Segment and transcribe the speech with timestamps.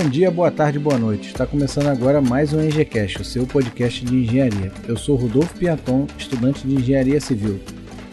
[0.00, 1.26] Bom dia, boa tarde, boa noite.
[1.26, 4.70] Está começando agora mais um EngeCast, o seu podcast de engenharia.
[4.86, 7.58] Eu sou Rodolfo Piaton, estudante de engenharia civil.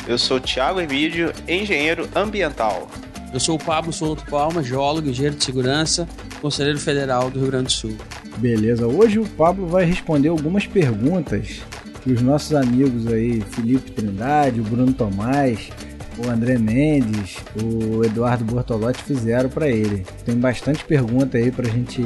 [0.08, 2.88] Eu sou Thiago Emílio, engenheiro ambiental.
[3.32, 6.10] Eu sou o Pablo Souto Palma, geólogo, engenheiro de segurança,
[6.42, 7.96] conselheiro federal do Rio Grande do Sul.
[8.38, 11.62] Beleza, hoje o Pablo vai responder algumas perguntas
[12.02, 15.70] que os nossos amigos aí, Felipe Trindade, o Bruno Tomás,
[16.18, 20.06] o André Mendes, o Eduardo Bortolotti fizeram para ele.
[20.26, 22.02] Tem bastante pergunta aí para a gente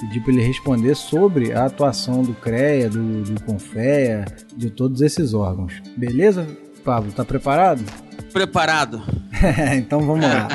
[0.00, 4.24] pedir para ele responder sobre a atuação do CREA, do, do CONFEA,
[4.56, 5.72] de todos esses órgãos.
[5.96, 6.46] Beleza,
[6.84, 7.12] Pablo?
[7.12, 7.84] Tá preparado?
[8.32, 9.02] Preparado.
[9.76, 10.48] então vamos lá.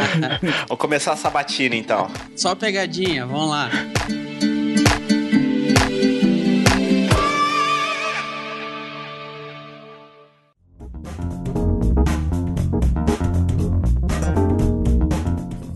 [0.68, 2.10] vamos começar a sabatina então.
[2.36, 3.70] Só pegadinha, vamos lá.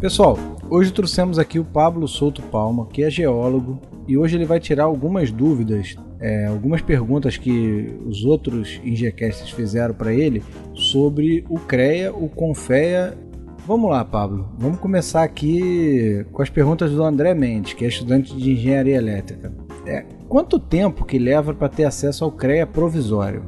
[0.05, 0.37] Pessoal,
[0.69, 4.83] hoje trouxemos aqui o Pablo Souto Palma, que é geólogo, e hoje ele vai tirar
[4.83, 10.43] algumas dúvidas, é, algumas perguntas que os outros Ingecasts fizeram para ele
[10.75, 13.17] sobre o CREA, o CONFEA.
[13.65, 14.47] Vamos lá, Pablo.
[14.59, 19.51] Vamos começar aqui com as perguntas do André Mendes, que é estudante de engenharia elétrica.
[19.87, 23.41] É, quanto tempo que leva para ter acesso ao CREA provisório?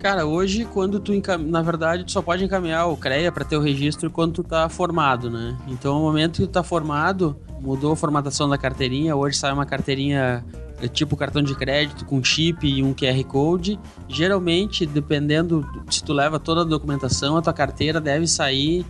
[0.00, 3.60] Cara, hoje quando tu na verdade tu só pode encaminhar o CREA para ter o
[3.60, 5.58] registro quando tu tá formado, né?
[5.68, 9.66] Então, no momento que tu tá formado, mudou a formatação da carteirinha, hoje sai uma
[9.66, 10.42] carteirinha
[10.82, 13.78] é tipo cartão de crédito com chip e um QR Code.
[14.08, 18.86] Geralmente, dependendo se tu leva toda a documentação, a tua carteira deve sair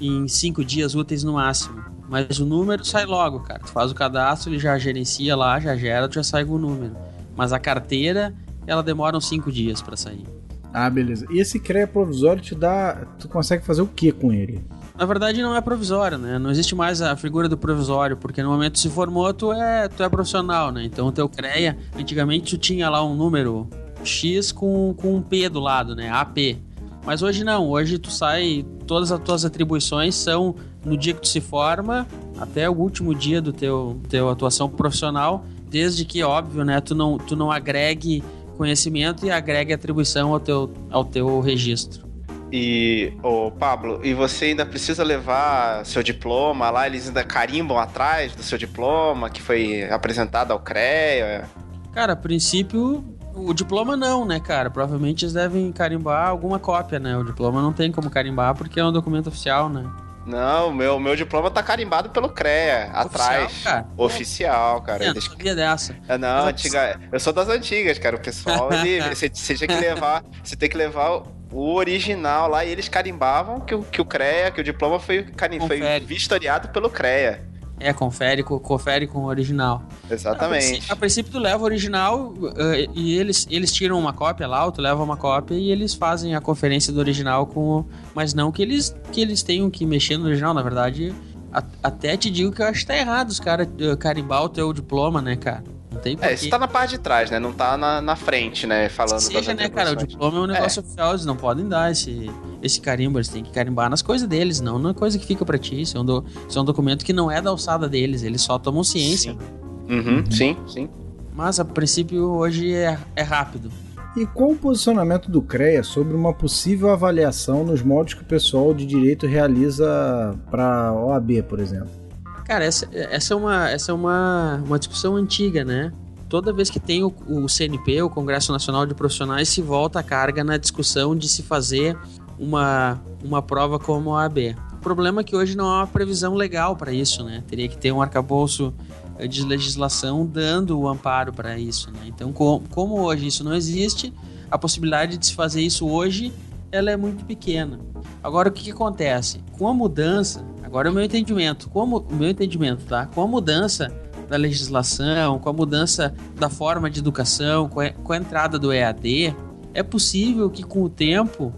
[0.00, 1.84] em cinco dias úteis no máximo.
[2.08, 3.60] Mas o número sai logo, cara.
[3.60, 6.58] Tu faz o cadastro, ele já gerencia lá, já gera, tu já sai com o
[6.58, 6.96] número.
[7.36, 8.34] Mas a carteira,
[8.66, 10.33] ela demora uns cinco dias para sair.
[10.76, 11.24] Ah, beleza.
[11.30, 13.06] E esse CREA provisório te dá.
[13.20, 14.60] Tu consegue fazer o que com ele?
[14.98, 16.36] Na verdade não é provisório, né?
[16.36, 19.86] Não existe mais a figura do provisório, porque no momento que se formou, tu é,
[19.88, 20.84] tu é profissional, né?
[20.84, 23.68] Então o teu CREA, antigamente tu tinha lá um número
[24.02, 26.10] X com, com um P do lado, né?
[26.10, 26.58] AP.
[27.06, 31.28] Mas hoje não, hoje tu sai, todas as tuas atribuições são no dia que tu
[31.28, 32.04] se forma
[32.36, 37.16] até o último dia do teu, teu atuação profissional, desde que, óbvio, né, tu não,
[37.16, 42.04] tu não agregue conhecimento e agregue atribuição ao teu, ao teu registro.
[42.52, 46.86] E, ô Pablo, e você ainda precisa levar seu diploma lá?
[46.86, 51.48] Eles ainda carimbam atrás do seu diploma que foi apresentado ao CREA?
[51.92, 53.04] Cara, a princípio,
[53.34, 54.70] o diploma não, né, cara?
[54.70, 57.16] Provavelmente eles devem carimbar alguma cópia, né?
[57.16, 59.84] O diploma não tem como carimbar porque é um documento oficial, né?
[60.26, 63.44] Não, meu, meu diploma tá carimbado pelo CREA, atrás.
[63.44, 63.86] Oficial, cara.
[63.96, 65.04] Oficial, cara.
[65.04, 65.30] É, Deixa...
[65.30, 65.96] sabia dessa.
[66.08, 67.00] É, não, antiga...
[67.12, 68.16] eu sou das antigas, cara.
[68.16, 72.64] O pessoal, ele, você, você tinha que levar, você tem que levar o original lá
[72.64, 75.60] e eles carimbavam que o, que o CREA, que o diploma foi, carim...
[75.66, 77.42] foi vistoriado pelo CREA.
[77.78, 79.82] É, confere, confere com o original.
[80.08, 80.90] Exatamente.
[80.90, 84.80] A, princípio, tu leva o original uh, e eles, eles tiram uma cópia lá, tu
[84.80, 87.86] leva uma cópia e eles fazem a conferência do original com o...
[88.14, 91.14] Mas não que eles, que eles tenham que mexer no original, na verdade...
[91.52, 94.48] A, até te digo que eu acho que tá errado os caras uh, carimbar o
[94.48, 95.62] teu diploma, né, cara?
[96.04, 96.32] Tem porquê.
[96.32, 97.38] É, isso tá na parte de trás, né?
[97.38, 98.90] Não tá na, na frente, né?
[98.90, 99.92] Falando Se seja, né, cara?
[99.92, 100.82] O diploma é um negócio é.
[100.82, 102.30] oficial, eles não podem dar esse,
[102.62, 105.56] esse carimbo, eles têm que carimbar nas coisas deles, não na coisa que fica pra
[105.56, 105.80] ti.
[105.80, 108.42] Isso é, um do, isso é um documento que não é da alçada deles, eles
[108.42, 109.32] só tomam ciência.
[109.32, 110.56] Sim, uhum, sim.
[110.66, 110.90] sim.
[111.32, 113.72] Mas a princípio hoje é, é rápido.
[114.14, 118.74] E qual o posicionamento do CREA sobre uma possível avaliação nos moldes que o pessoal
[118.74, 122.03] de direito realiza para OAB, por exemplo?
[122.44, 125.92] Cara, essa, essa é, uma, essa é uma, uma discussão antiga, né?
[126.28, 130.02] Toda vez que tem o, o CNP, o Congresso Nacional de Profissionais, se volta a
[130.02, 131.96] carga na discussão de se fazer
[132.38, 134.56] uma, uma prova como a AB.
[134.72, 137.42] O problema é que hoje não há uma previsão legal para isso, né?
[137.46, 138.74] Teria que ter um arcabouço
[139.18, 142.00] eh, de legislação dando o amparo para isso, né?
[142.06, 144.12] Então, com, como hoje isso não existe,
[144.50, 146.32] a possibilidade de se fazer isso hoje
[146.70, 147.78] ela é muito pequena.
[148.22, 149.40] Agora, o que, que acontece?
[149.56, 153.06] Com a mudança Agora o meu entendimento, como o meu entendimento, tá?
[153.06, 153.94] Com a mudança
[154.28, 158.72] da legislação, com a mudança da forma de educação, com a, com a entrada do
[158.72, 159.36] EAD,
[159.72, 161.52] é possível que com o tempo,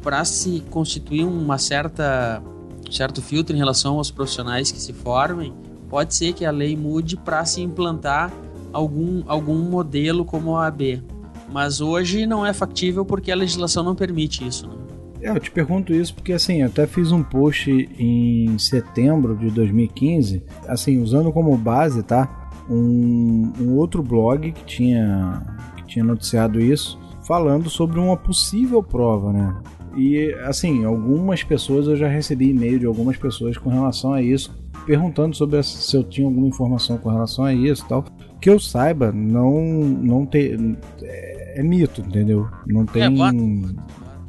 [0.00, 2.40] para se constituir uma certa
[2.88, 5.52] certo filtro em relação aos profissionais que se formem,
[5.88, 8.32] pode ser que a lei mude para se implantar
[8.72, 11.02] algum, algum modelo como a AB.
[11.50, 14.68] Mas hoje não é factível porque a legislação não permite isso.
[14.68, 14.81] Né?
[15.22, 19.50] É, eu te pergunto isso porque assim, eu até fiz um post em setembro de
[19.50, 22.50] 2015, assim, usando como base, tá?
[22.68, 25.42] Um, um outro blog que tinha,
[25.76, 29.56] que tinha noticiado isso, falando sobre uma possível prova, né?
[29.96, 34.56] E assim, algumas pessoas eu já recebi e-mail de algumas pessoas com relação a isso,
[34.86, 38.04] perguntando sobre se eu tinha alguma informação com relação a isso, tal.
[38.40, 42.48] Que eu saiba, não não tem é, é mito, entendeu?
[42.66, 43.08] Não tem é,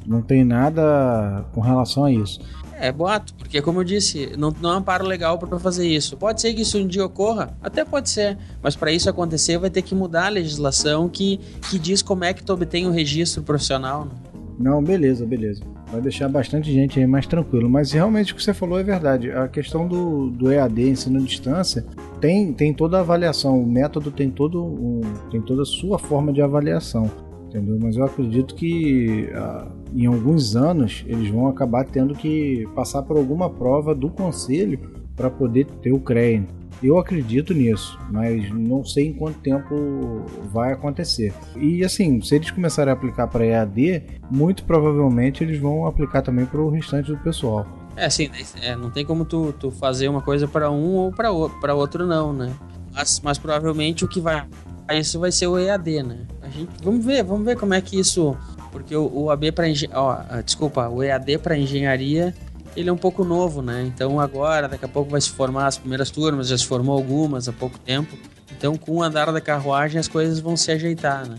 [0.05, 2.39] não tem nada com relação a isso.
[2.79, 6.17] É boato, porque como eu disse, não, não é um amparo legal para fazer isso.
[6.17, 9.69] Pode ser que isso um dia ocorra, até pode ser, mas para isso acontecer vai
[9.69, 11.39] ter que mudar a legislação que,
[11.69, 14.05] que diz como é que tu obtém o um registro profissional.
[14.05, 14.11] Né?
[14.59, 15.63] Não, beleza, beleza.
[15.91, 17.69] Vai deixar bastante gente aí mais tranquilo.
[17.69, 19.31] Mas realmente o que você falou é verdade.
[19.31, 21.85] A questão do, do EAD, ensino à distância,
[22.19, 23.59] tem, tem toda a avaliação.
[23.61, 27.09] O método tem, todo um, tem toda a sua forma de avaliação.
[27.53, 27.77] Entendeu?
[27.79, 29.29] Mas eu acredito que.
[29.31, 34.79] Uh, em alguns anos eles vão acabar tendo que passar por alguma prova do conselho
[35.15, 36.43] para poder ter o CREA.
[36.81, 41.31] Eu acredito nisso, mas não sei em quanto tempo vai acontecer.
[41.55, 46.45] E assim, se eles começarem a aplicar para EAD, muito provavelmente eles vão aplicar também
[46.47, 47.67] para o restante do pessoal.
[47.95, 51.75] É, sim, é, não tem como tu, tu fazer uma coisa para um ou para
[51.75, 52.51] outro não, né?
[52.91, 54.45] Mas, mas provavelmente o que vai
[54.91, 56.27] isso vai ser o EAD, né?
[56.55, 58.37] Gente, vamos ver, vamos ver como é que isso
[58.73, 62.33] porque o, o AB para ah, desculpa, o EAD para engenharia,
[62.75, 63.83] ele é um pouco novo, né?
[63.85, 67.47] Então agora, daqui a pouco vai se formar as primeiras turmas, já se formou algumas
[67.47, 68.17] há pouco tempo.
[68.57, 71.35] Então com o andar da carruagem as coisas vão se ajeitar, né?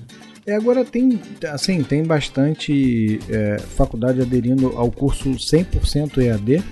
[0.47, 1.21] É, agora tem,
[1.51, 6.63] assim, tem bastante é, faculdade aderindo ao curso 100% EAD.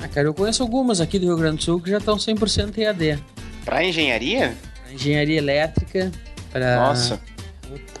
[0.00, 2.78] Ah, cara, eu conheço algumas aqui do Rio Grande do Sul que já estão 100%
[2.78, 3.18] EAD.
[3.64, 4.54] Para engenharia?
[4.82, 6.12] Pra engenharia elétrica,
[6.52, 7.18] para Nossa.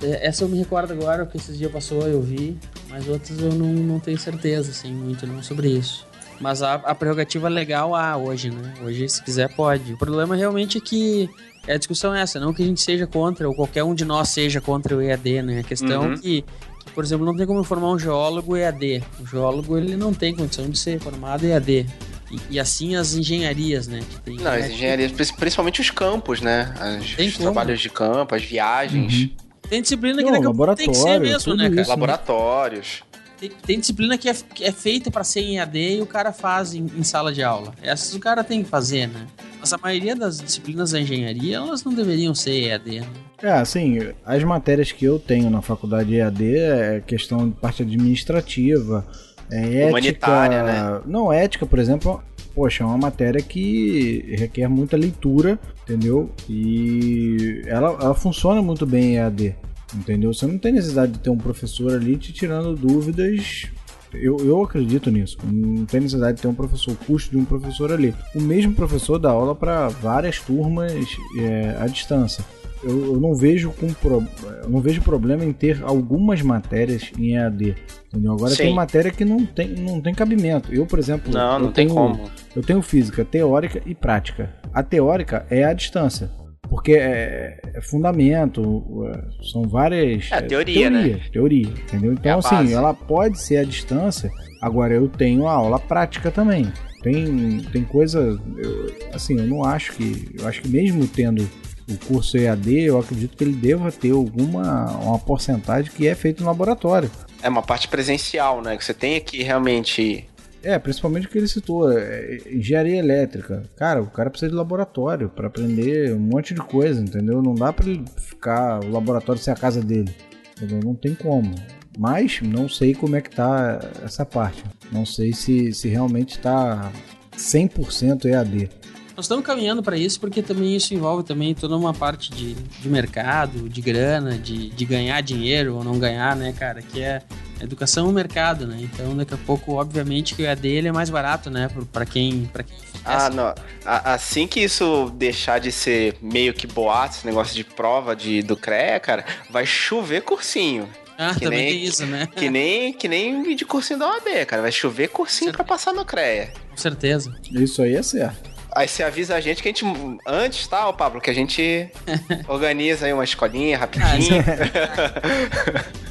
[0.02, 2.56] É, essa eu me recordo agora, porque esses dias passou, eu vi,
[2.88, 6.06] mas outras eu não, não tenho certeza, assim, muito não sobre isso.
[6.40, 8.74] Mas a, a prerrogativa legal há hoje, né?
[8.82, 9.92] Hoje, se quiser, pode.
[9.92, 11.30] O problema realmente é que
[11.68, 14.28] a discussão é essa, não que a gente seja contra, ou qualquer um de nós
[14.28, 15.60] seja contra o EAD, né?
[15.60, 16.14] A questão uhum.
[16.16, 16.42] que,
[16.84, 19.02] que, por exemplo, não tem como formar um geólogo EAD.
[19.20, 21.86] O geólogo, ele não tem condição de ser formado EAD.
[22.30, 24.00] E, e assim as engenharias, né?
[24.24, 26.74] Tem, não, as engenharias, principalmente os campos, né?
[26.78, 29.14] As, os trabalhos de campo, as viagens.
[29.14, 29.43] Uhum.
[29.68, 31.80] Tem disciplina que Não, tem que ser mesmo, né, cara?
[31.80, 33.02] Isso, Laboratórios.
[33.38, 36.32] Tem, tem, disciplina que é, que é feita para ser em AD e o cara
[36.32, 37.74] faz em, em, sala de aula.
[37.82, 39.26] Essas o cara tem que fazer, né?
[39.58, 43.06] Mas a maioria das disciplinas da engenharia, elas não deveriam ser EAD, né?
[43.42, 49.04] É, assim, as matérias que eu tenho na faculdade EAD é questão de parte administrativa,
[49.50, 51.00] é Humanitária, ética, né?
[51.04, 52.22] Não, ética, por exemplo,
[52.54, 56.30] poxa, é uma matéria que requer muita leitura, entendeu?
[56.48, 59.56] E ela, ela funciona muito bem em EAD,
[59.94, 60.32] entendeu?
[60.32, 63.66] Você não tem necessidade de ter um professor ali te tirando dúvidas.
[64.12, 65.36] Eu, eu acredito nisso.
[65.42, 68.14] Não tem necessidade de ter um professor, o custo de um professor ali.
[68.34, 70.92] O mesmo professor dá aula para várias turmas
[71.38, 72.44] é, à distância
[72.84, 74.24] eu, eu, não vejo com pro,
[74.62, 77.74] eu não vejo problema em ter algumas matérias em EAD.
[78.08, 78.32] Entendeu?
[78.32, 78.64] Agora Sim.
[78.64, 80.72] tem matéria que não tem, não tem cabimento.
[80.72, 82.30] Eu, por exemplo, não, não tem tenho, como.
[82.54, 84.54] Eu tenho física teórica e prática.
[84.72, 86.30] A teórica é à distância.
[86.68, 90.30] Porque é, é fundamento, é, são várias.
[90.32, 91.20] É, teoria, teoria, né?
[91.32, 92.12] Teoria, entendeu?
[92.12, 96.66] Então, é assim, ela pode ser à distância, agora eu tenho a aula prática também.
[97.02, 98.40] Tem, tem coisa.
[98.56, 100.34] Eu, assim, eu não acho que.
[100.38, 101.46] Eu acho que mesmo tendo
[101.88, 106.42] o curso EAD, eu acredito que ele deva ter alguma uma porcentagem que é feito
[106.42, 107.10] no laboratório.
[107.42, 108.76] É uma parte presencial, né?
[108.76, 110.26] Que você tem que realmente.
[110.62, 113.64] É, principalmente o que ele citou, é, engenharia elétrica.
[113.76, 117.42] Cara, o cara precisa de laboratório para aprender um monte de coisa, entendeu?
[117.42, 120.14] Não dá para ele ficar o laboratório ser a casa dele.
[120.56, 120.80] Entendeu?
[120.82, 121.54] Não tem como.
[121.98, 124.64] Mas não sei como é que tá essa parte.
[124.90, 126.90] Não sei se, se realmente está
[127.36, 128.70] 100% EAD.
[129.16, 132.88] Nós estamos caminhando para isso porque também isso envolve também toda uma parte de, de
[132.88, 136.82] mercado, de grana, de, de ganhar dinheiro ou não ganhar, né, cara?
[136.82, 137.22] Que é
[137.60, 138.78] educação no mercado, né?
[138.80, 141.70] Então, daqui a pouco, obviamente, que o EAD ele é mais barato, né?
[141.92, 143.54] Para quem, pra quem ah, não.
[143.84, 148.56] Assim que isso deixar de ser meio que boato, esse negócio de prova de, do
[148.56, 150.88] CREA, cara, vai chover cursinho.
[151.18, 152.26] Ah, que também nem, tem isso, né?
[152.34, 154.62] Que nem, que nem de cursinho da OAB, cara.
[154.62, 156.52] Vai chover cursinho para passar no CREA.
[156.70, 157.32] Com certeza.
[157.52, 158.53] Isso aí é certo.
[158.74, 159.84] Aí você avisa a gente que a gente.
[160.26, 161.20] Antes, tá, ô Pablo?
[161.20, 161.88] Que a gente
[162.48, 164.42] organiza aí uma escolinha rapidinho.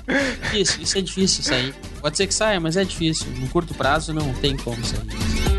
[0.08, 1.74] Ah, isso, isso é difícil aí.
[2.02, 3.28] Pode ser que saia, mas é difícil.
[3.38, 5.53] No curto prazo não tem como sair.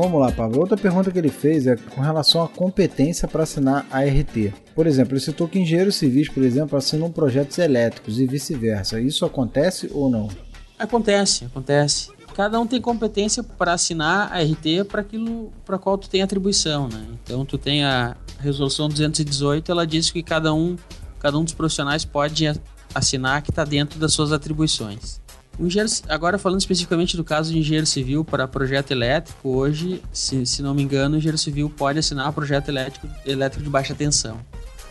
[0.00, 0.60] Vamos lá, Pablo.
[0.60, 4.52] Outra pergunta que ele fez é com relação à competência para assinar ART.
[4.74, 9.00] Por exemplo, ele citou que engenheiros civis, por exemplo, assinam projetos elétricos e vice-versa.
[9.00, 10.28] Isso acontece ou não?
[10.78, 12.10] Acontece, acontece.
[12.34, 16.88] Cada um tem competência para assinar a RT para aquilo para qual tu tem atribuição,
[16.88, 17.04] né?
[17.22, 20.76] Então tu tem a resolução 218, ela diz que cada um,
[21.18, 22.50] cada um dos profissionais pode
[22.94, 25.19] assinar que está dentro das suas atribuições.
[25.60, 30.46] O engenheiro, agora falando especificamente do caso de engenheiro civil para projeto elétrico, hoje, se,
[30.46, 34.40] se não me engano, o engenheiro civil pode assinar projeto elétrico, elétrico de baixa tensão.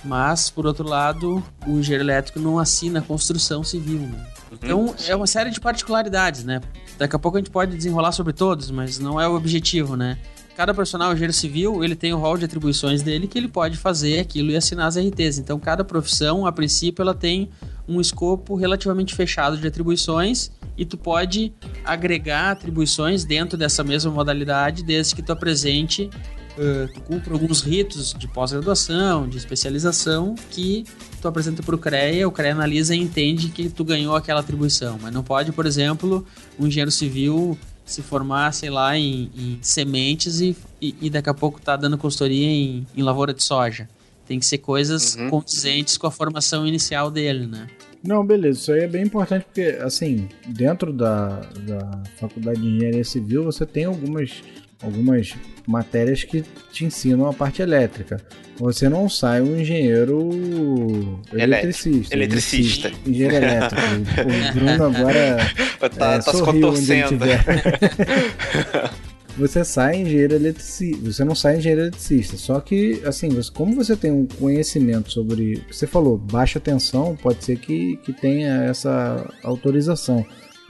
[0.06, 4.00] Mas, por outro lado, o engenheiro elétrico não assina construção civil.
[4.00, 4.26] Né?
[4.52, 4.58] Uhum.
[4.62, 6.62] Então, é uma série de particularidades, né?
[7.00, 10.20] Daqui a pouco a gente pode desenrolar sobre todos, mas não é o objetivo, né?
[10.56, 14.20] Cada profissional engenheiro civil, ele tem o rol de atribuições dele que ele pode fazer
[14.20, 15.40] aquilo e assinar as RTs.
[15.40, 17.50] Então, cada profissão, a princípio, ela tem
[17.88, 21.52] um escopo relativamente fechado de atribuições e tu pode
[21.84, 26.10] agregar atribuições dentro dessa mesma modalidade desde que tu apresente
[26.58, 30.84] Uh, tu cumpre alguns ritos de pós-graduação, de especialização, que
[31.22, 35.00] tu apresenta para o CREA, o CREA analisa e entende que tu ganhou aquela atribuição.
[35.02, 36.26] Mas não pode, por exemplo,
[36.60, 41.34] um engenheiro civil se formar, sei lá, em, em sementes e, e, e, daqui a
[41.34, 43.88] pouco tá dando consultoria em, em lavoura de soja.
[44.28, 45.30] Tem que ser coisas uhum.
[45.30, 47.68] condizentes com a formação inicial dele, né?
[48.04, 48.60] Não, beleza.
[48.60, 53.66] Isso aí é bem importante porque, assim, dentro da, da faculdade de engenharia civil, você
[53.66, 54.42] tem algumas
[54.82, 55.36] algumas
[55.68, 58.18] matérias que te ensinam a parte elétrica.
[58.58, 62.14] Você não sai um engenheiro eletricista.
[62.14, 62.92] Eletricista.
[63.06, 63.82] Engenheiro elétrico.
[64.24, 65.38] o Bruno agora
[65.80, 67.26] tá, é, tá se contorcendo.
[69.40, 72.38] você sai engenheiro eletricista, você não sai engenheiro eletricista.
[72.38, 77.44] Só que, assim, você, como você tem um conhecimento sobre, você falou, baixa tensão, pode
[77.44, 80.26] ser que, que tenha essa autorização.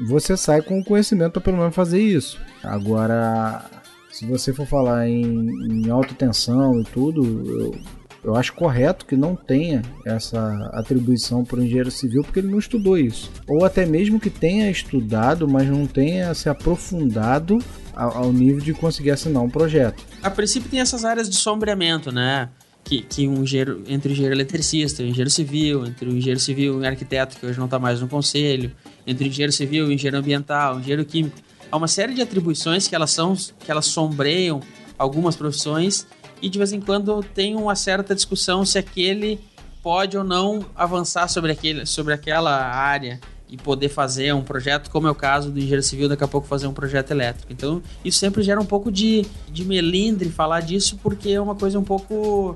[0.08, 2.40] Você sai com o conhecimento para pelo menos fazer isso.
[2.64, 3.66] Agora,
[4.12, 9.16] se você for falar em, em alta tensão e tudo, eu, eu acho correto que
[9.16, 13.32] não tenha essa atribuição para o engenheiro civil porque ele não estudou isso.
[13.48, 17.60] Ou até mesmo que tenha estudado, mas não tenha se aprofundado
[17.94, 20.04] ao, nível de conseguir assinar um projeto.
[20.22, 22.50] A princípio tem essas áreas de sombreamento, né?
[22.84, 26.76] Que, que um engenheiro, entre o engenheiro eletricista, o engenheiro civil, entre o engenheiro civil
[26.76, 28.72] e o arquiteto, que hoje não está mais no conselho,
[29.06, 31.36] entre o engenheiro civil e o engenheiro ambiental, o engenheiro químico
[31.72, 34.62] há uma série de atribuições que elas são que elas sombreiam
[34.98, 36.08] algumas profissões
[36.42, 39.40] e de vez em quando tem uma certa discussão se aquele
[39.82, 43.20] pode ou não avançar sobre aquele sobre aquela área
[43.50, 46.48] e poder fazer um projeto, como é o caso do engenheiro civil, daqui a pouco
[46.48, 47.52] fazer um projeto elétrico.
[47.52, 51.80] Então, isso sempre gera um pouco de, de melindre falar disso, porque é uma coisa
[51.80, 52.56] um pouco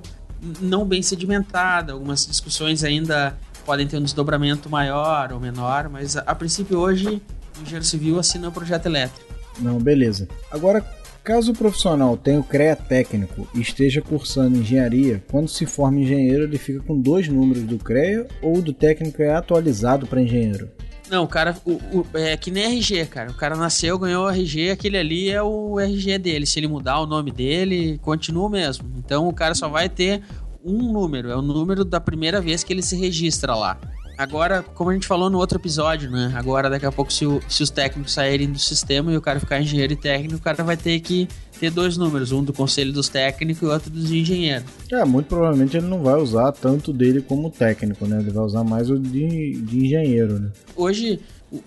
[0.61, 1.93] não bem sedimentada.
[1.93, 3.35] Algumas discussões ainda
[3.65, 7.19] podem ter um desdobramento maior ou menor, mas a, a princípio hoje
[7.57, 9.33] o engenheiro civil assina o projeto elétrico.
[9.59, 10.27] Não, beleza.
[10.51, 10.85] Agora,
[11.23, 16.43] caso o profissional tenha o CREA técnico e esteja cursando engenharia, quando se forma engenheiro,
[16.43, 20.69] ele fica com dois números do CREA ou do técnico é atualizado para engenheiro?
[21.09, 23.29] Não, o cara, o, o, é que nem RG, cara.
[23.29, 26.45] O cara nasceu, ganhou o RG, aquele ali é o RG dele.
[26.45, 28.91] Se ele mudar o nome dele, continua mesmo.
[28.97, 30.23] Então o cara só vai ter
[30.65, 33.77] um número, é o número da primeira vez que ele se registra lá.
[34.17, 36.31] Agora, como a gente falou no outro episódio, né?
[36.35, 39.39] Agora, daqui a pouco, se, o, se os técnicos saírem do sistema e o cara
[39.39, 41.27] ficar engenheiro e técnico, o cara vai ter que
[41.59, 44.65] ter dois números, um do conselho dos técnicos e outro dos engenheiros.
[44.91, 48.19] É, muito provavelmente ele não vai usar tanto dele como técnico, né?
[48.19, 50.51] Ele vai usar mais o de, de engenheiro, né?
[50.75, 51.19] Hoje,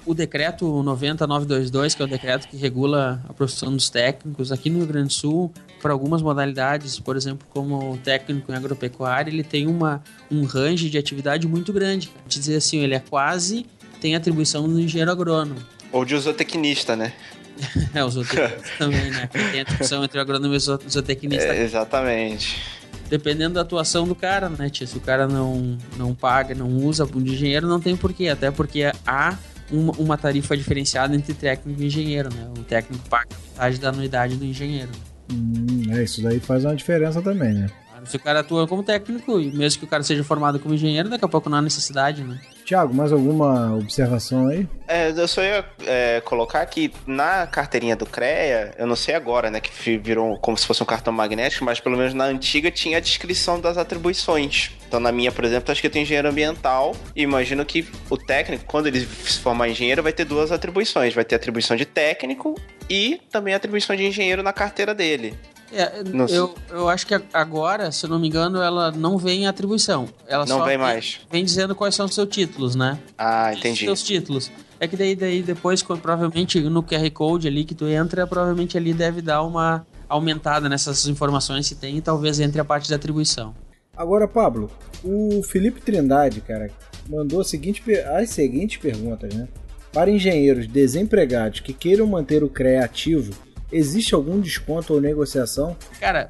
[0.05, 4.79] o, decreto 90922, que é o decreto que regula a profissão dos técnicos aqui no
[4.79, 9.45] Rio Grande do Sul, para algumas modalidades, por exemplo, como o técnico em agropecuária, ele
[9.45, 12.11] tem uma, um range de atividade muito grande.
[12.28, 13.66] Te dizer assim, ele é quase
[14.00, 15.61] tem atribuição do engenheiro agrônomo.
[15.90, 17.12] Ou de zootecnista, né?
[17.95, 19.28] é, o zootecnista também, né?
[19.50, 21.54] Tem atribuição entre o agrônomo e o zootecnista.
[21.54, 22.76] É, exatamente
[23.09, 24.85] dependendo da atuação do cara, né, tia?
[24.85, 28.28] Se o cara não, não paga, não usa de engenheiro, não tem porquê.
[28.28, 29.37] Até porque há
[29.71, 32.49] uma, uma tarifa diferenciada entre técnico e engenheiro, né?
[32.59, 34.90] O técnico paga metade da anuidade do engenheiro.
[35.33, 37.71] Hum, é, isso daí faz uma diferença também, né?
[38.04, 41.09] Se o cara atua como técnico, e mesmo que o cara seja formado como engenheiro,
[41.09, 42.38] daqui a pouco não há necessidade, né?
[42.64, 44.68] Tiago, mais alguma observação aí?
[44.87, 49.50] É, eu só ia é, colocar que na carteirinha do CREA, eu não sei agora,
[49.50, 52.99] né, que virou como se fosse um cartão magnético, mas pelo menos na antiga tinha
[52.99, 54.73] a descrição das atribuições.
[54.87, 58.64] Então na minha, por exemplo, acho que tem engenheiro ambiental e imagino que o técnico,
[58.66, 61.14] quando ele se formar engenheiro, vai ter duas atribuições.
[61.14, 62.54] Vai ter atribuição de técnico
[62.88, 65.35] e também atribuição de engenheiro na carteira dele.
[65.73, 69.47] É, eu, eu acho que agora, se eu não me engano, ela não vem em
[69.47, 70.09] atribuição.
[70.28, 71.21] Ela não só vem mais.
[71.31, 72.99] Vem dizendo quais são os seus títulos, né?
[73.19, 73.73] Ah, entendi.
[73.73, 74.50] Os seus títulos.
[74.78, 78.76] É que daí, daí depois, quando, provavelmente no QR Code ali que tu entra, provavelmente
[78.76, 82.97] ali deve dar uma aumentada nessas informações que tem e talvez entre a parte da
[82.97, 83.55] atribuição.
[83.97, 84.71] Agora, Pablo,
[85.02, 86.71] o Felipe Trindade, cara,
[87.09, 87.83] mandou a seguinte,
[88.16, 89.49] as seguintes perguntas, né?
[89.97, 93.33] Para engenheiros desempregados que queiram manter o CREA ativo,
[93.73, 95.75] existe algum desconto ou negociação?
[95.99, 96.29] Cara,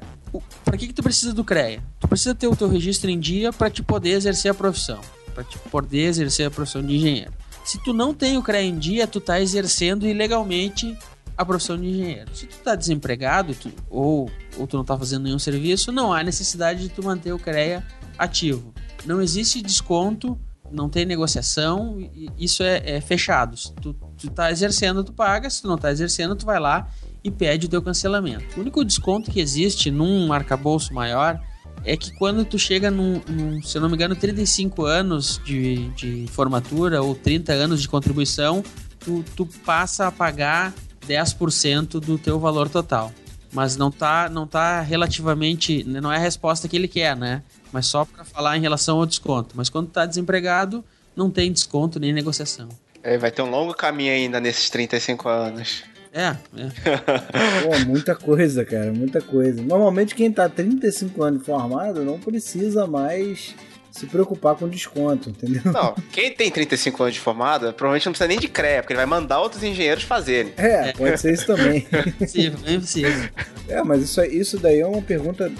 [0.63, 1.83] para que, que tu precisa do CREA?
[1.99, 5.01] Tu precisa ter o teu registro em dia para te poder exercer a profissão,
[5.35, 7.33] para te poder exercer a profissão de engenheiro.
[7.65, 10.97] Se tu não tem o CREA em dia, tu tá exercendo ilegalmente
[11.37, 12.33] a profissão de engenheiro.
[12.33, 16.23] Se tu tá desempregado tu, ou, ou tu não tá fazendo nenhum serviço, não há
[16.23, 17.85] necessidade de tu manter o CREA
[18.17, 18.73] ativo.
[19.05, 20.39] Não existe desconto,
[20.71, 21.97] não tem negociação,
[22.37, 23.55] isso é, é fechado.
[23.57, 26.87] Se tu, tu tá exercendo, tu paga, se tu não tá exercendo, tu vai lá
[27.23, 28.57] e pede o teu cancelamento.
[28.57, 31.39] O único desconto que existe num arcabouço maior
[31.83, 35.89] é que quando tu chega num, num, se eu não me engano, 35 anos de,
[35.89, 38.63] de formatura ou 30 anos de contribuição,
[38.99, 40.73] tu, tu passa a pagar
[41.07, 43.11] 10% do teu valor total.
[43.53, 45.83] Mas não tá, não tá relativamente.
[45.85, 47.41] Não é a resposta que ele quer, né?
[47.71, 49.55] Mas só para falar em relação ao desconto.
[49.55, 50.83] Mas quando tá desempregado,
[51.15, 52.69] não tem desconto nem negociação.
[53.03, 55.83] É, vai ter um longo caminho ainda nesses 35 anos.
[56.17, 56.97] É, é.
[57.61, 59.61] Pô, muita coisa, cara, muita coisa.
[59.61, 63.53] Normalmente quem tá 35 anos formado não precisa mais
[63.91, 65.61] se preocupar com desconto, entendeu?
[65.65, 68.97] Não, quem tem 35 anos de formado, provavelmente não precisa nem de CREA, porque ele
[68.97, 70.53] vai mandar outros engenheiros fazerem.
[70.55, 71.85] É, pode ser isso também.
[72.27, 73.29] Sim, bem possível.
[73.67, 75.51] É, mas isso, isso daí é uma pergunta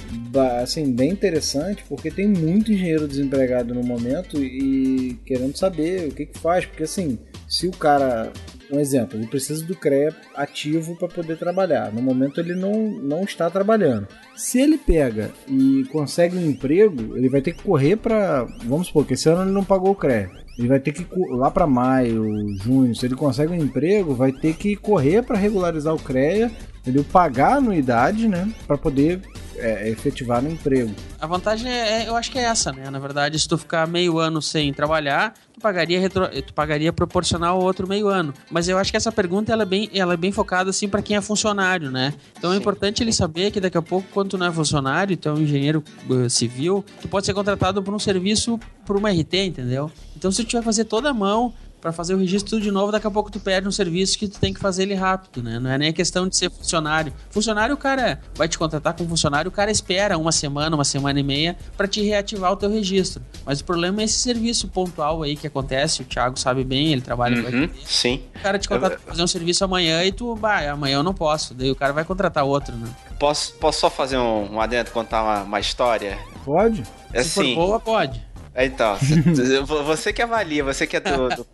[0.62, 6.28] assim, bem interessante, porque tem muito engenheiro desempregado no momento e querendo saber o que
[6.28, 8.32] que faz, porque assim, se o cara
[8.72, 11.92] um exemplo, ele precisa do CREA ativo para poder trabalhar.
[11.92, 14.08] No momento ele não, não está trabalhando.
[14.36, 19.06] Se ele pega e consegue um emprego, ele vai ter que correr para, vamos supor
[19.06, 20.30] que esse ano ele não pagou o CREA.
[20.58, 24.56] Ele vai ter que lá para maio, junho, se ele consegue um emprego, vai ter
[24.56, 26.52] que correr para regularizar o CREA,
[26.90, 29.22] ele pagar a anuidade, né, para poder
[29.58, 30.94] é, efetivar no emprego.
[31.20, 32.90] A vantagem é, é, eu acho que é essa, né?
[32.90, 37.58] Na verdade, se tu ficar meio ano sem trabalhar, tu pagaria, retro, tu pagaria proporcional
[37.58, 38.34] ao outro meio ano.
[38.52, 41.02] Mas eu acho que essa pergunta ela é bem, ela é bem focada assim para
[41.02, 42.14] quem é funcionário, né?
[42.38, 42.60] Então é Sim.
[42.60, 45.34] é importante ele saber que daqui a pouco, quando tu não é funcionário, tu é
[45.34, 49.92] um engenheiro uh, civil, tu pode ser contratado por um serviço por uma RT, entendeu?
[50.16, 51.54] Então se tu tiver que fazer toda a mão,
[51.88, 54.28] para fazer o registro tudo de novo, daqui a pouco tu perde um serviço que
[54.28, 55.58] tu tem que fazer ele rápido, né?
[55.58, 57.14] Não é nem a questão de ser funcionário.
[57.30, 61.18] Funcionário, o cara vai te contratar como funcionário, o cara espera uma semana, uma semana
[61.18, 63.24] e meia para te reativar o teu registro.
[63.46, 67.02] Mas o problema é esse serviço pontual aí que acontece, o Thiago sabe bem, ele
[67.02, 68.22] trabalha uhum, com Sim.
[68.36, 71.14] O cara te contrata pra fazer um serviço amanhã e tu, bah, amanhã eu não
[71.14, 71.54] posso.
[71.54, 72.90] Daí o cara vai contratar outro, né?
[73.18, 76.18] Posso, posso só fazer um, um adentro, contar uma, uma história?
[76.44, 76.84] Pode.
[77.14, 78.27] É Se assim, for boa, pode.
[78.58, 78.98] Então,
[79.86, 81.48] você que avalia, você que é do, do,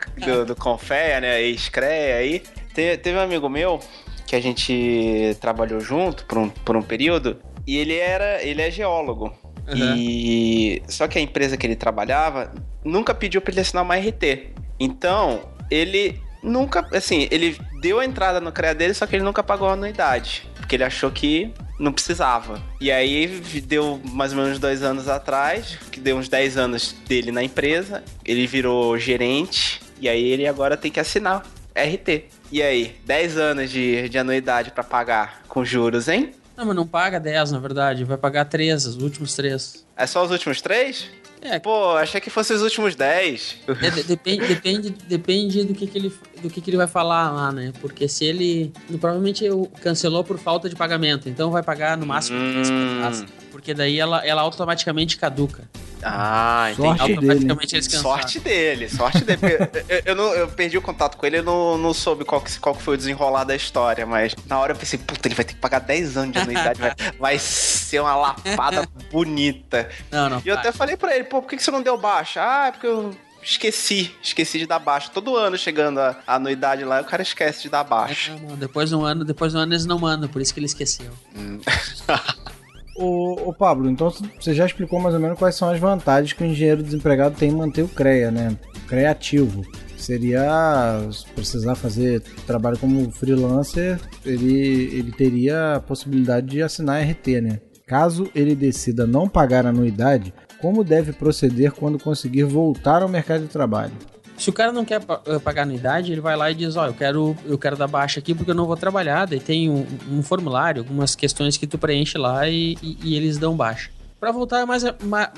[0.46, 0.80] do, do
[1.22, 3.80] né, ex-CREA aí, teve um amigo meu
[4.26, 7.38] que a gente trabalhou junto por um, por um período,
[7.68, 9.34] e ele era, ele é geólogo.
[9.68, 9.96] Uhum.
[9.96, 14.54] E só que a empresa que ele trabalhava nunca pediu para ele assinar uma RT.
[14.80, 19.44] Então, ele nunca, assim, ele deu a entrada no CREA dele, só que ele nunca
[19.44, 22.62] pagou a anuidade, porque ele achou que não precisava.
[22.80, 27.32] E aí deu mais ou menos dois anos atrás, que deu uns 10 anos dele
[27.32, 31.44] na empresa, ele virou gerente, e aí ele agora tem que assinar
[31.76, 32.26] RT.
[32.52, 36.32] E aí, 10 anos de, de anuidade para pagar com juros, hein?
[36.56, 38.04] Não, mas não paga 10, na verdade.
[38.04, 39.84] Vai pagar 3, os últimos 3.
[39.98, 41.10] É só os últimos 3?
[41.44, 41.60] É.
[41.60, 43.58] Pô, achei que fosse os últimos 10.
[43.68, 47.52] É, depende, depende, depende do, que, que, ele, do que, que ele vai falar lá,
[47.52, 47.74] né?
[47.82, 48.72] Porque se ele.
[48.88, 49.46] Provavelmente
[49.82, 53.26] cancelou por falta de pagamento, então vai pagar no máximo hum.
[53.52, 55.70] Porque daí ela, ela automaticamente caduca.
[56.04, 56.88] Ah, entendi.
[56.88, 57.90] Sorte Automaticamente dele.
[57.90, 59.40] Sorte dele, sorte dele.
[59.90, 62.60] eu, eu, não, eu perdi o contato com ele, eu não, não soube qual, que,
[62.60, 65.46] qual que foi o desenrolar da história, mas na hora eu pensei, puta, ele vai
[65.46, 69.90] ter que pagar 10 anos de anuidade, vai, vai ser uma lapada bonita.
[70.12, 70.42] Não, não.
[70.46, 72.42] E eu até falei pra ele, pô, por que, que você não deu baixa?
[72.44, 75.10] Ah, é porque eu esqueci, esqueci de dar baixa.
[75.14, 78.34] Todo ano chegando a, a anuidade lá, o cara esquece de dar baixa.
[78.34, 80.54] Não, não, depois de um ano, depois de um ano eles não mandam, por isso
[80.54, 81.12] que ele esqueceu.
[81.36, 81.60] Hum.
[82.96, 86.46] Ô, Pablo, então você já explicou mais ou menos quais são as vantagens que o
[86.46, 88.56] engenheiro desempregado tem em manter o CREA, né?
[88.88, 89.64] Criativo.
[89.98, 97.60] Seria precisar fazer trabalho como freelancer, ele, ele teria a possibilidade de assinar RT, né?
[97.88, 103.50] Caso ele decida não pagar anuidade, como deve proceder quando conseguir voltar ao mercado de
[103.50, 103.94] trabalho?
[104.38, 106.88] Se o cara não quer eh, pagar anuidade, ele vai lá e diz: Ó, oh,
[106.88, 109.26] eu quero, eu quero dar baixa aqui porque eu não vou trabalhar.
[109.26, 113.38] Daí tem um, um formulário, algumas questões que tu preenche lá e, e, e eles
[113.38, 113.90] dão baixa.
[114.20, 114.84] Para voltar é mais,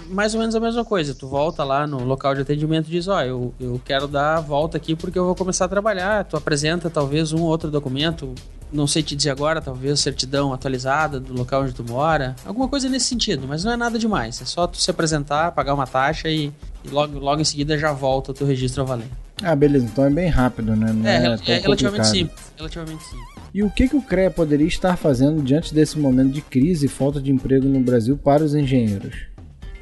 [0.10, 1.16] mais ou menos a mesma coisa.
[1.16, 4.38] Tu volta lá no local de atendimento e diz: Ó, oh, eu, eu quero dar
[4.38, 6.24] a volta aqui porque eu vou começar a trabalhar.
[6.26, 8.34] Tu apresenta talvez um ou outro documento,
[8.72, 12.90] não sei te dizer agora, talvez certidão atualizada do local onde tu mora, alguma coisa
[12.90, 14.42] nesse sentido, mas não é nada demais.
[14.42, 16.52] É só tu se apresentar, pagar uma taxa e,
[16.84, 19.08] e logo, logo em seguida já volta o teu registro a valer.
[19.44, 20.94] Ah, beleza, então é bem rápido, né?
[20.94, 22.54] Não é, é, é relativamente simples.
[22.58, 23.36] Relativamente simples.
[23.54, 26.90] E o que, que o CREA poderia estar fazendo diante desse momento de crise e
[26.90, 29.16] falta de emprego no Brasil para os engenheiros?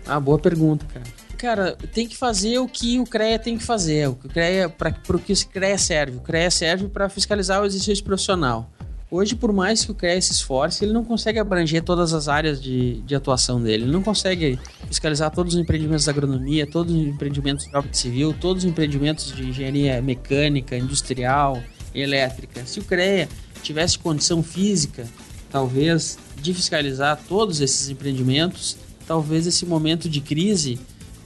[0.06, 1.06] Ah, boa pergunta, cara.
[1.43, 4.08] Cara, tem que fazer o que o CREA tem que fazer.
[4.08, 6.15] O CREA, para o que o CREA serve?
[6.15, 8.71] O CREA serve para fiscalizar o exercício profissional.
[9.12, 12.63] Hoje, por mais que o CREA se esforce, ele não consegue abranger todas as áreas
[12.63, 13.84] de, de atuação dele.
[13.84, 18.34] Ele não consegue fiscalizar todos os empreendimentos da agronomia, todos os empreendimentos de obra civil,
[18.39, 21.62] todos os empreendimentos de engenharia mecânica, industrial,
[21.93, 22.65] elétrica.
[22.65, 23.27] Se o CREA
[23.62, 25.06] tivesse condição física,
[25.51, 30.79] talvez, de fiscalizar todos esses empreendimentos, talvez esse momento de crise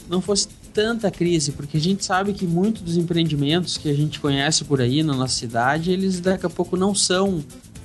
[0.09, 4.19] não fosse tanta crise, porque a gente sabe que muitos dos empreendimentos que a gente
[4.19, 7.37] conhece por aí na nossa cidade, eles daqui a pouco não são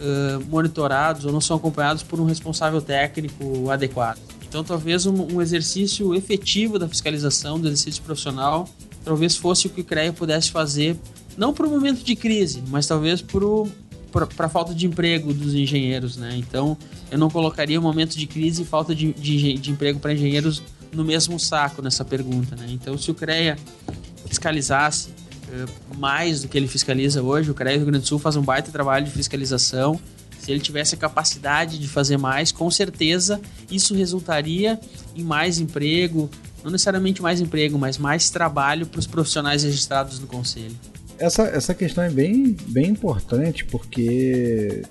[0.02, 4.20] uh, monitorados ou não são acompanhados por um responsável técnico adequado.
[4.46, 8.68] Então, talvez um, um, exercício efetivo da fiscalização do exercício profissional,
[9.02, 10.94] talvez fosse o que o CREA pudesse fazer,
[11.38, 16.18] não para o momento de crise, mas talvez para a falta de emprego dos engenheiros,
[16.18, 16.36] né?
[16.36, 16.76] Então,
[17.10, 20.62] eu não colocaria o momento de crise e falta de, de, de emprego para engenheiros
[20.92, 22.66] no mesmo saco nessa pergunta, né?
[22.68, 23.56] Então, se o CREA
[24.26, 28.18] fiscalizasse uh, mais do que ele fiscaliza hoje, o CREA do Rio Grande do Sul
[28.18, 29.98] faz um baita trabalho de fiscalização.
[30.38, 34.78] Se ele tivesse a capacidade de fazer mais, com certeza isso resultaria
[35.14, 36.28] em mais emprego,
[36.64, 40.74] não necessariamente mais emprego, mas mais trabalho para os profissionais registrados no conselho.
[41.18, 44.82] Essa, essa questão é bem, bem importante porque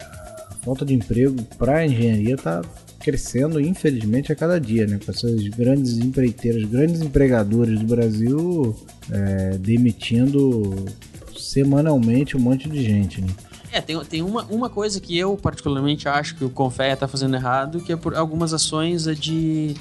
[0.00, 2.62] a falta de emprego para a engenharia está
[3.00, 4.98] crescendo, infelizmente, a cada dia, né?
[5.04, 8.76] Com essas grandes empreiteiras, grandes empregadores do Brasil
[9.10, 10.84] é, demitindo
[11.36, 13.28] semanalmente um monte de gente, né?
[13.72, 17.36] É, tem, tem uma, uma coisa que eu particularmente acho que o Confea está fazendo
[17.36, 19.76] errado, que é por algumas ações de,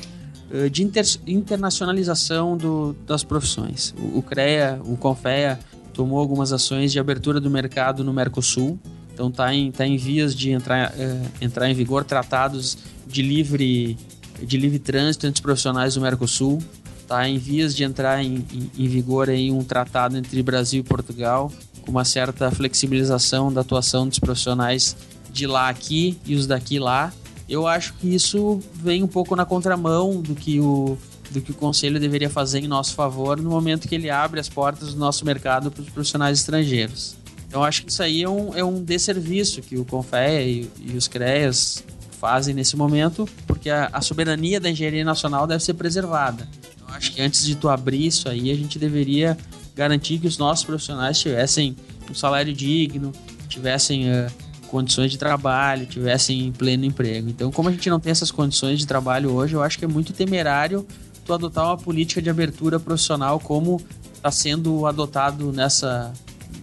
[0.52, 3.96] eh, de inter, internacionalização do, das profissões.
[3.98, 5.60] O, o CREA, o Confea
[5.92, 8.80] tomou algumas ações de abertura do mercado no Mercosul,
[9.12, 12.78] então está em, tá em vias de entrar, uh, entrar em vigor tratados
[13.10, 13.98] de livre,
[14.42, 16.60] de livre trânsito entre os profissionais do Mercosul.
[17.02, 20.84] Está em vias de entrar em, em, em vigor aí um tratado entre Brasil e
[20.84, 24.96] Portugal, com uma certa flexibilização da atuação dos profissionais
[25.32, 27.12] de lá aqui e os daqui lá.
[27.48, 30.96] Eu acho que isso vem um pouco na contramão do que o,
[31.32, 34.48] do que o conselho deveria fazer em nosso favor no momento que ele abre as
[34.48, 37.16] portas do nosso mercado para os profissionais estrangeiros.
[37.48, 40.96] Então acho que isso aí é um, é um desserviço que o Confea e, e
[40.96, 41.84] os CREAS
[42.20, 46.48] fazem nesse momento, porque a, a, soberania da engenharia nacional deve ser preservada.
[46.76, 49.38] Então, acho que antes de tu abrir isso aí, a gente deveria
[49.76, 51.76] garantir que os nossos profissionais tivessem
[52.10, 53.14] um salário digno,
[53.48, 54.30] tivessem uh,
[54.68, 57.30] condições de trabalho, tivessem pleno emprego.
[57.30, 59.88] Então, como a gente não tem essas condições de trabalho hoje, eu acho que é
[59.88, 60.86] muito temerário
[61.26, 63.82] tu adotar uma política de abertura profissional como
[64.14, 66.12] está sendo adotado nessa,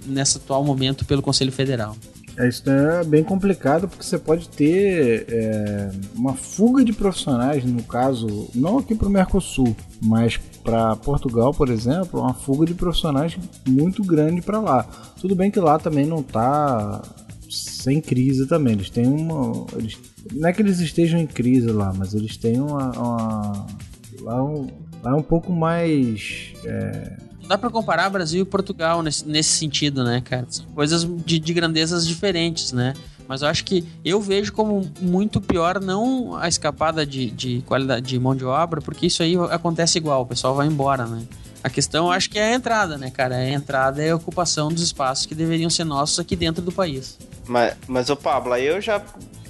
[0.04, 1.96] nesse atual momento pelo Conselho Federal.
[2.38, 7.82] É, isso é bem complicado porque você pode ter é, uma fuga de profissionais, no
[7.82, 13.38] caso, não aqui para o Mercosul, mas para Portugal, por exemplo, uma fuga de profissionais
[13.66, 14.82] muito grande para lá.
[15.18, 17.02] Tudo bem que lá também não está
[17.48, 18.74] sem crise também.
[18.74, 19.66] Eles têm uma.
[19.74, 19.96] Eles,
[20.32, 22.90] não é que eles estejam em crise lá, mas eles têm uma.
[22.90, 23.66] uma
[24.20, 24.66] lá, um,
[25.02, 26.52] lá é um pouco mais.
[26.64, 30.46] É, dá para comparar Brasil e Portugal nesse, nesse sentido, né, cara?
[30.48, 32.94] São coisas de, de grandezas diferentes, né?
[33.28, 38.06] Mas eu acho que eu vejo como muito pior não a escapada de, de qualidade
[38.06, 41.24] de mão de obra, porque isso aí acontece igual, o pessoal vai embora, né?
[41.62, 43.36] A questão acho que é a entrada, né, cara?
[43.36, 47.18] A entrada é a ocupação dos espaços que deveriam ser nossos aqui dentro do país.
[47.46, 49.02] Mas, mas o Pablo, eu já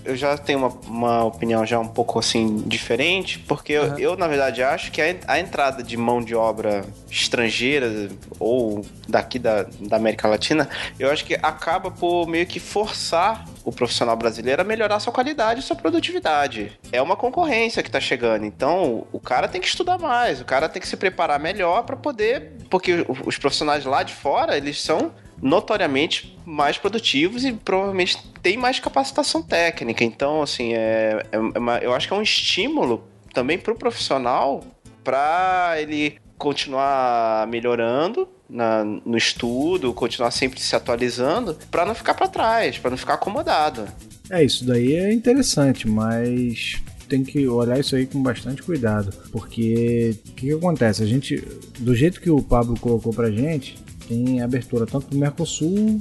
[0.06, 3.98] eu já tenho uma, uma opinião já um pouco assim diferente, porque uhum.
[3.98, 8.84] eu, eu, na verdade acho que a, a, entrada de mão de obra estrangeira ou
[9.08, 14.16] daqui da, da América Latina, eu acho que acaba por meio que forçar o profissional
[14.16, 16.78] brasileiro a melhorar sua qualidade e sua produtividade.
[16.92, 20.68] É uma concorrência que está chegando, então o cara tem que estudar mais, o cara
[20.68, 25.12] tem que se preparar melhor para poder, porque os profissionais lá de fora, eles são
[25.40, 30.04] notoriamente mais produtivos e provavelmente têm mais capacitação técnica.
[30.04, 34.64] Então, assim, é, é uma, eu acho que é um estímulo também para o profissional
[35.04, 42.28] para ele continuar melhorando na, no estudo, continuar sempre se atualizando, para não ficar para
[42.28, 43.86] trás, para não ficar acomodado.
[44.30, 50.16] É, isso daí é interessante, mas tem que olhar isso aí com bastante cuidado, porque
[50.26, 51.02] o que, que, acontece?
[51.02, 51.36] A gente,
[51.78, 56.00] do jeito que o Pablo colocou pra gente, tem abertura tanto do Mercosul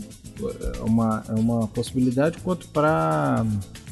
[0.78, 3.46] é uma, é uma possibilidade quanto para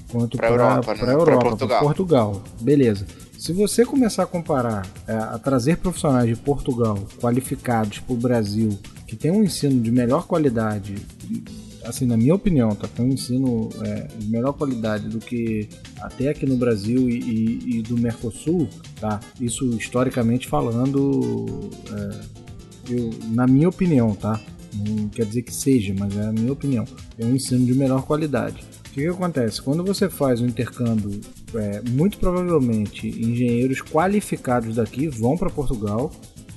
[0.10, 1.13] quanto para Europa, né?
[1.13, 1.82] Europa, Portugal.
[1.82, 2.43] Portugal.
[2.62, 3.06] Beleza.
[3.38, 8.78] Se você começar a comparar, é, a trazer profissionais de Portugal qualificados para o Brasil,
[9.08, 10.95] que tem um ensino de melhor qualidade,
[11.84, 12.88] assim, na minha opinião, tá?
[12.88, 15.67] Tem um ensino é, de melhor qualidade do que
[15.99, 19.19] até aqui no Brasil e, e, e do Mercosul, tá?
[19.41, 22.43] Isso historicamente falando, é,
[22.89, 24.39] eu, na minha opinião, tá?
[24.74, 26.86] Não quer dizer que seja, mas é a minha opinião.
[27.17, 28.63] É um ensino de melhor qualidade.
[28.80, 29.62] O que, que acontece?
[29.62, 31.19] Quando você faz um intercâmbio,
[31.56, 36.12] é, muito provavelmente engenheiros qualificados daqui vão para Portugal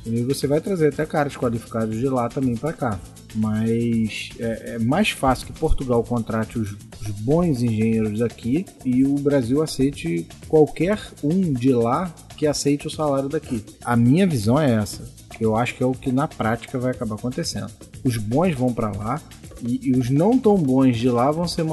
[0.04, 3.00] e você vai trazer até caras qualificados de lá também para cá.
[3.34, 9.14] Mas é, é, mais fácil que Portugal contrate os, os bons engenheiros daqui e o
[9.14, 13.64] Brasil aceite qualquer um de lá que aceite o salário daqui.
[13.84, 15.02] A minha visão é essa,
[15.40, 17.70] eu acho que é o que na prática vai acabar acontecendo.
[18.04, 19.20] Os bons vão para lá,
[19.62, 21.64] e, e os não tão bons de lá vão ser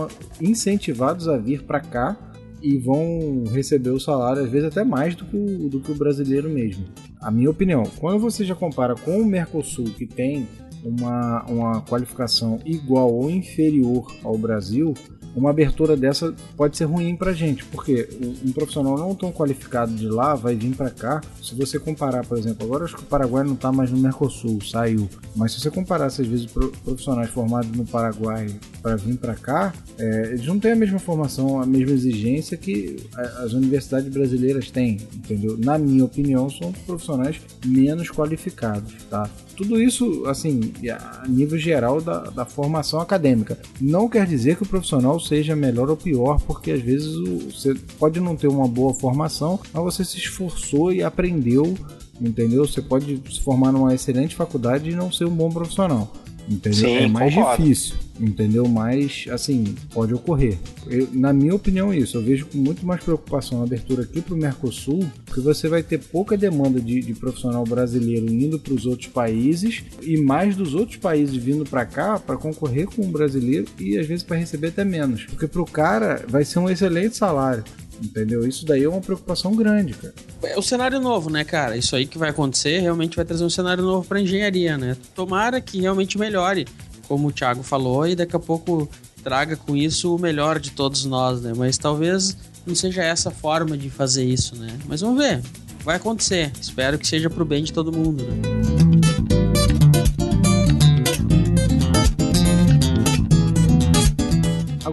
[0.41, 2.17] incentivados a vir para cá
[2.62, 5.95] e vão receber o salário, às vezes até mais do que, o, do que o
[5.95, 6.86] brasileiro mesmo.
[7.19, 10.47] A minha opinião, quando você já compara com o Mercosul, que tem
[10.84, 14.93] uma, uma qualificação igual ou inferior ao Brasil,
[15.35, 18.07] uma abertura dessa pode ser ruim pra gente, porque
[18.43, 21.21] um profissional não tão qualificado de lá vai vir para cá.
[21.41, 24.61] Se você comparar, por exemplo, agora acho que o Paraguai não tá mais no Mercosul,
[24.61, 25.09] saiu.
[25.35, 26.45] Mas se você comparar, às vezes,
[26.83, 28.47] profissionais formados no Paraguai
[28.81, 32.97] para vir para cá, é, eles não têm a mesma formação, a mesma exigência que
[33.15, 35.57] as universidades brasileiras têm, entendeu?
[35.57, 39.29] Na minha opinião, são profissionais menos qualificados, tá?
[39.55, 43.59] Tudo isso, assim, a nível geral da, da formação acadêmica.
[43.79, 47.13] Não quer dizer que o profissional seja melhor ou pior, porque às vezes
[47.45, 51.75] você pode não ter uma boa formação, mas você se esforçou e aprendeu,
[52.19, 52.65] entendeu?
[52.65, 56.11] Você pode se formar numa excelente faculdade e não ser um bom profissional.
[56.49, 56.79] Entendeu?
[56.79, 57.63] Sim, é mais concordo.
[57.63, 58.67] difícil, entendeu?
[58.67, 60.58] Mas, assim, pode ocorrer.
[60.88, 62.17] Eu, na minha opinião, isso.
[62.17, 65.82] Eu vejo com muito mais preocupação a abertura aqui para o Mercosul, porque você vai
[65.82, 70.73] ter pouca demanda de, de profissional brasileiro indo para os outros países e mais dos
[70.73, 74.67] outros países vindo para cá para concorrer com o brasileiro e às vezes para receber
[74.67, 75.23] até menos.
[75.25, 77.63] Porque para o cara vai ser um excelente salário.
[78.01, 78.47] Entendeu?
[78.47, 80.13] Isso daí é uma preocupação grande, cara.
[80.43, 81.77] É o cenário novo, né, cara?
[81.77, 84.97] Isso aí que vai acontecer realmente vai trazer um cenário novo para engenharia, né?
[85.15, 86.67] Tomara que realmente melhore,
[87.08, 88.89] como o Thiago falou, e daqui a pouco
[89.23, 91.53] traga com isso o melhor de todos nós, né?
[91.56, 94.77] Mas talvez não seja essa forma de fazer isso, né?
[94.86, 95.41] Mas vamos ver.
[95.84, 96.51] Vai acontecer.
[96.60, 98.72] Espero que seja pro bem de todo mundo, né?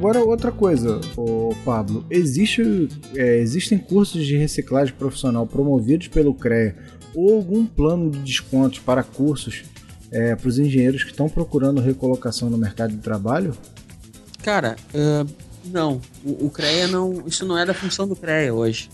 [0.01, 6.75] Agora, outra coisa, o Pablo, existe, é, existem cursos de reciclagem profissional promovidos pelo CREA
[7.15, 9.63] ou algum plano de descontos para cursos
[10.11, 13.55] é, para os engenheiros que estão procurando recolocação no mercado de trabalho?
[14.43, 15.31] Cara, uh,
[15.67, 16.01] não.
[16.25, 17.23] O, o, CREA não.
[17.27, 18.89] Isso não é da função do CREA hoje.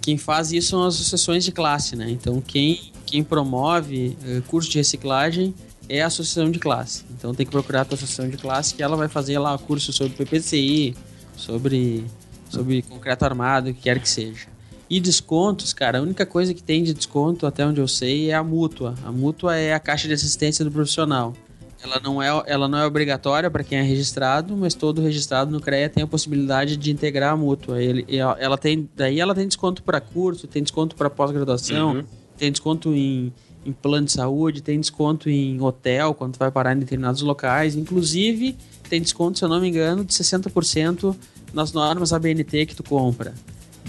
[0.00, 2.08] Quem faz isso são as associações de classe, né?
[2.08, 5.52] Então quem, quem promove uh, curso de reciclagem
[5.88, 7.04] é a associação de classe.
[7.10, 9.92] Então tem que procurar a tua associação de classe que ela vai fazer lá curso
[9.92, 10.94] sobre PPCI,
[11.36, 12.04] sobre,
[12.50, 14.48] sobre concreto armado, o que quer que seja.
[14.88, 18.34] E descontos, cara, a única coisa que tem de desconto, até onde eu sei, é
[18.34, 18.94] a mútua.
[19.04, 21.34] A mútua é a caixa de assistência do profissional.
[21.82, 25.60] Ela não é, ela não é obrigatória para quem é registrado, mas todo registrado no
[25.60, 27.82] CREA tem a possibilidade de integrar a mútua.
[27.82, 28.06] Ele,
[28.38, 32.04] ela tem, daí ela tem desconto para curso, tem desconto para pós-graduação, uhum.
[32.38, 33.32] tem desconto em
[33.64, 37.76] em plano de saúde, tem desconto em hotel quando vai parar em determinados locais.
[37.76, 38.56] Inclusive,
[38.88, 41.16] tem desconto, se eu não me engano, de 60%
[41.52, 43.34] nas normas ABNT que tu compra.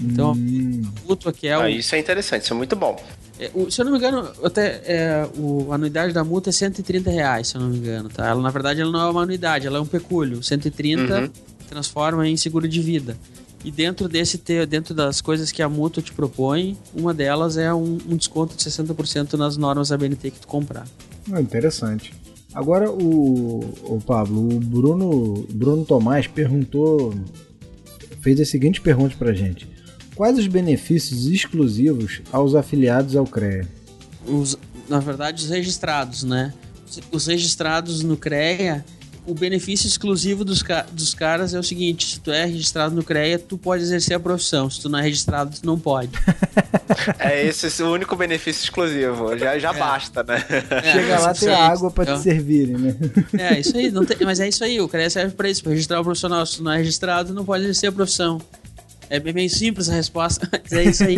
[0.02, 0.84] Então, hum.
[1.08, 1.62] mútua que é o...
[1.62, 2.98] Ah, isso é interessante, isso é muito bom.
[3.40, 6.54] É, o, se eu não me engano, até é, o, a anuidade da multa é
[6.54, 8.28] 130 reais, se eu não me engano, tá?
[8.28, 10.42] Ela, na verdade, ela não é uma anuidade, ela é um pecúlio.
[10.42, 11.30] 130 uhum.
[11.70, 13.18] transforma em seguro de vida.
[13.66, 14.38] E dentro desse
[14.70, 18.64] dentro das coisas que a Mutua te propõe, uma delas é um, um desconto de
[18.64, 20.88] 60% nas normas ABNT que tu comprar.
[21.32, 22.14] Ah, interessante.
[22.54, 27.16] Agora o, o Pablo, o Bruno, Bruno Tomás perguntou,
[28.22, 29.68] fez a seguinte pergunta pra gente:
[30.16, 33.68] Quais os benefícios exclusivos aos afiliados ao CREA?
[34.28, 34.56] Os,
[34.88, 36.54] na verdade, os registrados, né?
[37.12, 38.86] Os registrados no CREA
[39.26, 43.40] o benefício exclusivo dos, dos caras é o seguinte: se tu é registrado no CREA,
[43.40, 44.70] tu pode exercer a profissão.
[44.70, 46.12] Se tu não é registrado, tu não pode.
[47.20, 49.38] é esse, esse o único benefício exclusivo.
[49.38, 49.78] Já, já é.
[49.78, 50.44] basta, né?
[50.70, 52.96] É, Chega lá, tem água pra então, te servirem, né?
[53.38, 53.92] É, isso aí.
[53.92, 54.80] Tem, mas é isso aí.
[54.80, 56.46] O CREA serve pra isso, pra registrar o profissional.
[56.46, 58.40] Se tu não é registrado, não pode exercer a profissão.
[59.10, 61.18] É bem simples a resposta, mas é isso aí.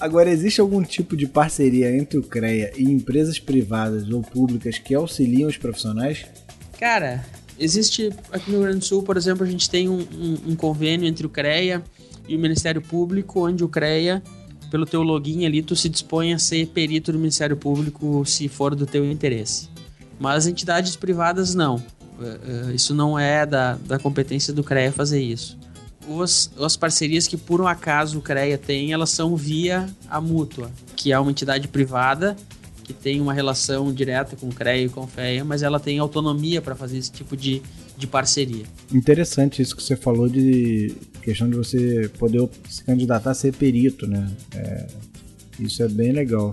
[0.00, 4.94] Agora, existe algum tipo de parceria entre o CREA e empresas privadas ou públicas que
[4.94, 6.24] auxiliam os profissionais?
[6.80, 7.22] Cara,
[7.58, 10.56] existe aqui no Rio Grande do Sul, por exemplo, a gente tem um, um, um
[10.56, 11.84] convênio entre o CREA
[12.26, 14.22] e o Ministério Público, onde o CREA,
[14.70, 18.74] pelo teu login ali, tu se dispõe a ser perito do Ministério Público se for
[18.74, 19.68] do teu interesse.
[20.18, 21.82] Mas entidades privadas não.
[22.18, 25.58] É, é, isso não é da, da competência do CREA fazer isso.
[26.08, 30.70] Os, as parcerias que por um acaso o CREA tem, elas são via a mútua,
[30.96, 32.38] que é uma entidade privada
[32.92, 35.98] que tem uma relação direta com o CREA e com o FEA, mas ela tem
[36.00, 37.62] autonomia para fazer esse tipo de,
[37.96, 38.64] de parceria.
[38.92, 44.06] Interessante isso que você falou de questão de você poder se candidatar a ser perito,
[44.06, 44.28] né?
[44.54, 44.86] É,
[45.60, 46.50] isso é bem legal.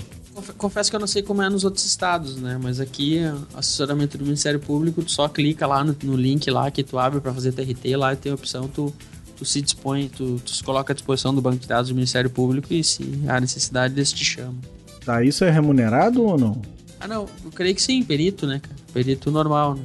[0.57, 2.59] Confesso que eu não sei como é nos outros estados, né?
[2.61, 3.19] Mas aqui,
[3.55, 7.19] assessoramento do Ministério Público, tu só clica lá no, no link lá que tu abre
[7.19, 8.93] para fazer TRT, lá tem a opção, tu,
[9.35, 12.29] tu se dispõe, tu, tu se coloca à disposição do banco de dados do Ministério
[12.29, 14.76] Público e se há necessidade, eles te chamam.
[15.07, 16.61] Tá, isso é remunerado ou não?
[16.99, 18.61] Ah, não, eu creio que sim, perito, né?
[18.91, 19.81] Perito normal, né?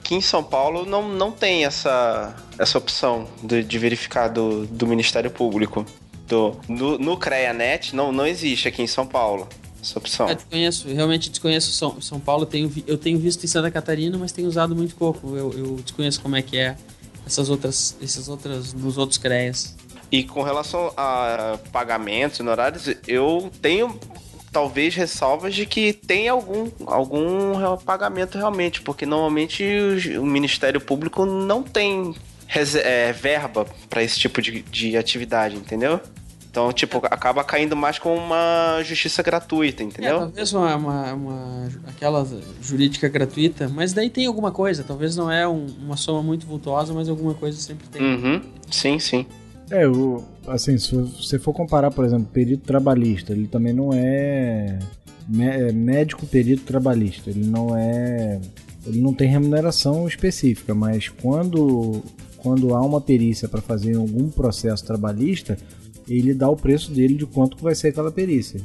[0.00, 4.86] Aqui em São Paulo não, não tem essa, essa opção de, de verificar do, do
[4.86, 5.84] Ministério Público.
[6.26, 9.46] Do, no, no CREANET não, não existe aqui em São Paulo
[9.82, 10.26] essa opção.
[10.26, 12.46] Eu desconheço, realmente desconheço São, São Paulo.
[12.46, 15.36] Tenho, eu tenho visto em Santa Catarina, mas tenho usado muito pouco.
[15.36, 16.78] Eu, eu desconheço como é que é
[17.26, 19.76] essas outras, essas outras nos outros CREAs.
[20.10, 23.98] E com relação a pagamentos e horários, eu tenho
[24.56, 31.26] talvez ressalvas de que tem algum, algum pagamento realmente, porque normalmente o, o Ministério Público
[31.26, 32.14] não tem
[32.82, 36.00] é, verba para esse tipo de, de atividade, entendeu?
[36.50, 40.16] Então, tipo, acaba caindo mais com uma justiça gratuita, entendeu?
[40.16, 42.26] É, talvez uma, uma, uma, aquela
[42.62, 44.82] jurídica gratuita, mas daí tem alguma coisa.
[44.82, 48.00] Talvez não é um, uma soma muito vultuosa, mas alguma coisa sempre tem.
[48.00, 48.40] Uhum.
[48.70, 49.26] Sim, sim.
[49.70, 49.82] É,
[50.46, 54.78] assim, se você for comparar, por exemplo, perito trabalhista, ele também não é,
[55.40, 58.40] é médico perito trabalhista, ele não é
[58.86, 62.00] ele não tem remuneração específica, mas quando
[62.36, 65.58] quando há uma perícia para fazer algum processo trabalhista,
[66.08, 68.60] ele dá o preço dele de quanto vai ser aquela perícia.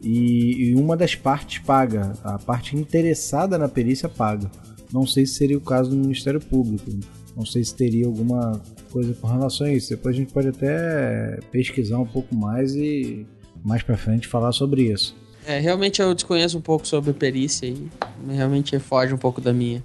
[0.00, 4.50] E, e, uma das partes paga, a parte interessada na perícia paga.
[4.90, 6.90] Não sei se seria o caso do Ministério Público.
[7.36, 9.90] Não sei se teria alguma coisa com relação a isso.
[9.90, 13.26] Depois a gente pode até pesquisar um pouco mais e
[13.64, 15.16] mais para frente falar sobre isso.
[15.46, 17.88] É, realmente eu desconheço um pouco sobre perícia e
[18.28, 19.82] realmente foge um pouco da minha.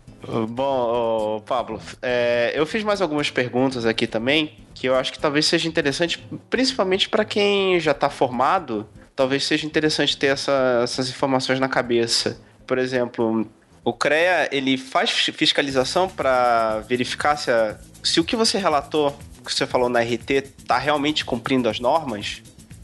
[0.50, 5.46] Bom, Pablo, é, eu fiz mais algumas perguntas aqui também que eu acho que talvez
[5.46, 8.86] seja interessante, principalmente para quem já está formado,
[9.16, 12.38] talvez seja interessante ter essa, essas informações na cabeça.
[12.68, 13.48] Por exemplo,
[13.84, 19.16] o CREA ele faz fiscalização para verificar se, a, se o que você relatou,
[19.46, 22.42] que você falou na RT, está realmente cumprindo as normas.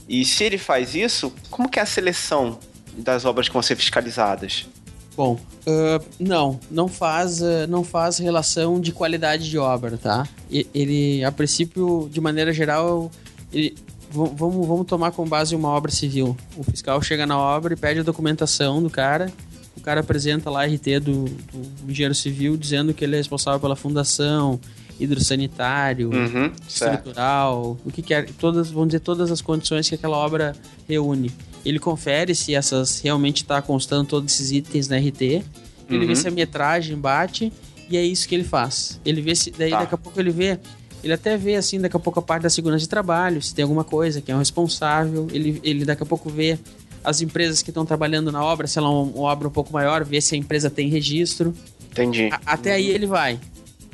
[0.08, 2.60] E se ele faz isso, como que é a seleção
[2.98, 4.68] das obras que vão ser fiscalizadas?
[5.16, 10.28] Bom, uh, não, não faz, uh, não faz relação de qualidade de obra, tá?
[10.50, 13.12] Ele, a princípio, de maneira geral,
[13.54, 13.76] ele,
[14.12, 16.36] vamos, vamos tomar como base uma obra civil.
[16.58, 19.32] O fiscal chega na obra e pede a documentação do cara
[19.80, 23.60] o cara apresenta lá a RT do, do engenheiro civil dizendo que ele é responsável
[23.60, 24.60] pela fundação,
[25.00, 27.88] hidrossanitário, uhum, estrutural, certo.
[27.88, 30.56] o que quer, todas, vamos dizer, todas as condições que aquela obra
[30.88, 31.32] reúne.
[31.66, 35.44] Ele confere se essas realmente está constando todos esses itens na RT, ele
[35.90, 36.08] uhum.
[36.08, 37.52] vê se a metragem bate
[37.90, 39.00] e é isso que ele faz.
[39.04, 39.80] Ele vê se daí tá.
[39.80, 40.60] daqui a pouco ele vê
[41.04, 43.64] ele até vê, assim, daqui a pouco a parte da segurança de trabalho, se tem
[43.64, 45.28] alguma coisa, que é um responsável.
[45.32, 46.60] Ele, ele daqui a pouco vê
[47.04, 50.04] as empresas que estão trabalhando na obra, se ela é uma obra um pouco maior,
[50.04, 51.54] ver se a empresa tem registro.
[51.92, 52.30] Entendi.
[52.32, 53.40] A, até aí ele vai.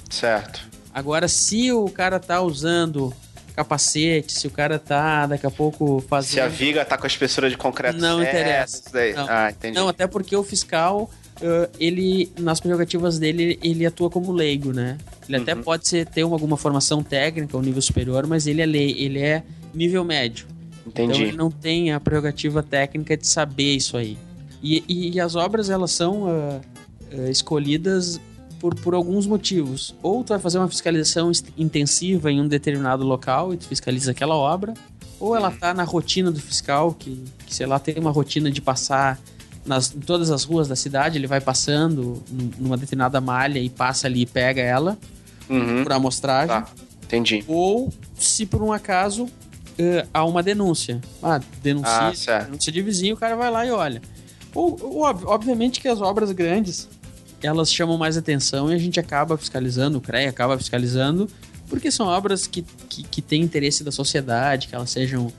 [0.10, 0.68] Certo.
[0.94, 3.14] Agora, se o cara tá usando
[3.56, 6.34] capacete, se o cara tá daqui a pouco fazendo.
[6.34, 8.84] Se a viga tá com a espessura de concreto Não certo, interessa.
[9.16, 9.26] Não.
[9.30, 9.76] Ah, entendi.
[9.76, 11.10] Não, até porque o fiscal.
[11.78, 14.98] Ele, nas prerrogativas dele, ele atua como leigo, né?
[15.28, 15.44] Ele uhum.
[15.44, 18.96] até pode ser, ter uma, alguma formação técnica, um nível superior, mas ele é lei,
[18.98, 20.48] ele é nível médio.
[20.86, 21.14] Entendi.
[21.14, 24.18] Então ele não tem a prerrogativa técnica de saber isso aí.
[24.62, 26.62] E, e, e as obras elas são uh,
[27.12, 28.20] uh, escolhidas
[28.60, 29.96] por, por alguns motivos.
[30.02, 34.36] Ou tu vai fazer uma fiscalização intensiva em um determinado local e tu fiscaliza aquela
[34.36, 34.74] obra,
[35.20, 38.62] ou ela tá na rotina do fiscal, que, que sei lá, tem uma rotina de
[38.62, 39.20] passar
[39.66, 42.24] nas, em todas as ruas da cidade, ele vai passando
[42.58, 44.98] numa determinada malha e passa ali e pega ela
[45.50, 45.84] uhum.
[45.84, 46.48] por amostragem.
[46.48, 46.68] Tá,
[47.04, 47.44] entendi.
[47.48, 49.28] Ou se por um acaso
[49.80, 51.02] uh, há uma denúncia.
[51.22, 54.02] Ah, denuncia, ah, denúncia de vizinho, o cara vai lá e olha.
[54.54, 56.88] Ou, ou, obviamente que as obras grandes
[57.44, 61.30] elas chamam mais atenção e a gente acaba fiscalizando, o CREA acaba fiscalizando,
[61.70, 65.32] porque são obras que, que, que têm interesse da sociedade, que elas sejam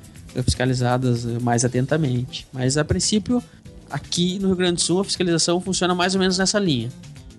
[0.43, 2.47] fiscalizadas mais atentamente.
[2.53, 3.43] Mas a princípio,
[3.91, 6.91] aqui no Rio Grande do Sul, a fiscalização funciona mais ou menos nessa linha.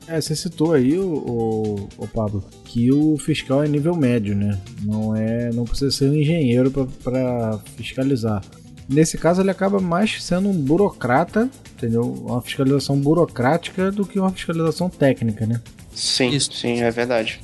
[0.08, 4.58] É, você citou aí, o, o, o, Pablo, que o fiscal é nível médio, né?
[4.82, 8.42] Não é, não precisa ser um engenheiro para fiscalizar.
[8.88, 12.04] Nesse caso, ele acaba mais sendo um burocrata, entendeu?
[12.04, 15.60] Uma fiscalização burocrática do que uma fiscalização técnica, né?
[15.94, 16.54] Sim, Isso.
[16.54, 17.42] sim, é verdade.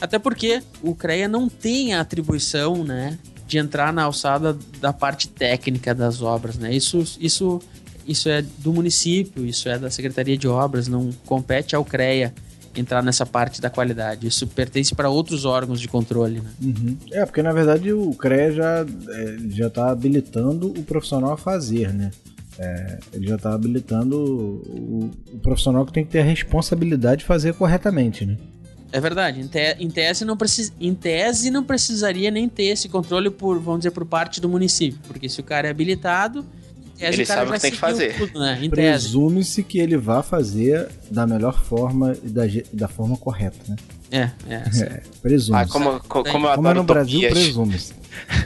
[0.00, 5.28] Até porque o CREA não tem a atribuição, né, de entrar na alçada da parte
[5.28, 6.74] técnica das obras, né?
[6.74, 7.60] Isso, isso,
[8.06, 12.32] isso é do município, isso é da Secretaria de Obras, não compete ao CREA
[12.76, 14.26] entrar nessa parte da qualidade.
[14.26, 16.40] Isso pertence para outros órgãos de controle.
[16.40, 16.50] Né?
[16.62, 16.96] Uhum.
[17.12, 21.92] É, porque na verdade o CREA já é, já está habilitando o profissional a fazer,
[21.92, 22.10] né?
[22.56, 27.24] É, ele já está habilitando o, o, profissional que tem que ter a responsabilidade de
[27.24, 28.36] fazer corretamente, né?
[28.92, 29.40] É verdade.
[29.40, 33.58] Em, te, em, tese não precis, em tese não precisaria nem ter esse controle por,
[33.58, 36.46] vamos dizer, por parte do município, porque se o cara é habilitado,
[37.08, 38.32] ele sabe o que tem que fazer.
[38.34, 38.60] né?
[38.68, 42.42] Presume-se que ele vá fazer da melhor forma e da,
[42.72, 43.76] da forma correta, né?
[44.10, 44.82] É, é.
[44.82, 45.58] é presume.
[45.58, 47.94] Ah, como, como, como, como é no Brasil, presume-se.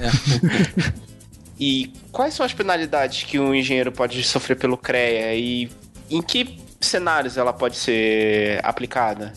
[0.01, 0.93] É.
[1.61, 5.71] e quais são as penalidades que um engenheiro pode sofrer pelo CREA e
[6.11, 9.33] em que cenários ela pode ser aplicada?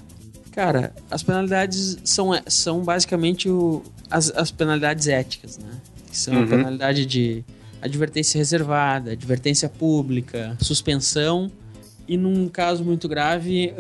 [0.52, 5.72] Cara, as penalidades são, são basicamente o, as, as penalidades éticas, né?
[6.10, 6.44] Que são uhum.
[6.44, 7.44] a penalidade de
[7.82, 11.52] advertência reservada, advertência pública, suspensão
[12.08, 13.74] e, num caso muito grave,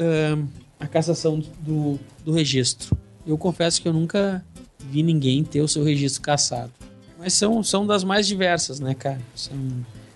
[0.80, 2.98] a cassação do, do registro.
[3.26, 4.44] Eu confesso que eu nunca
[4.80, 6.72] vi ninguém ter o seu registro cassado.
[7.18, 9.22] Mas são, são das mais diversas, né, cara?
[9.36, 9.56] São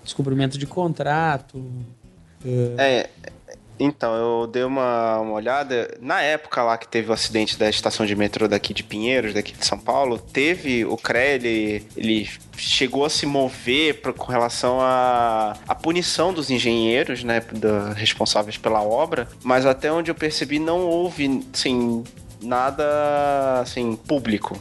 [0.04, 1.64] descumprimento de contrato.
[2.78, 3.10] É,
[3.80, 5.98] então, eu dei uma, uma olhada.
[6.00, 9.52] Na época lá que teve o acidente da estação de metrô daqui de Pinheiros, daqui
[9.54, 14.80] de São Paulo, teve o CRE, ele, ele chegou a se mover pra, com relação
[14.80, 20.16] à a, a, punição dos engenheiros, né, da, responsáveis pela obra, mas até onde eu
[20.16, 22.04] percebi não houve, assim,
[22.42, 24.58] nada, assim, público,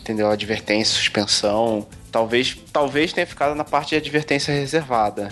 [0.00, 0.28] entendeu?
[0.28, 5.30] Advertência, suspensão, talvez, talvez tenha ficado na parte de advertência reservada.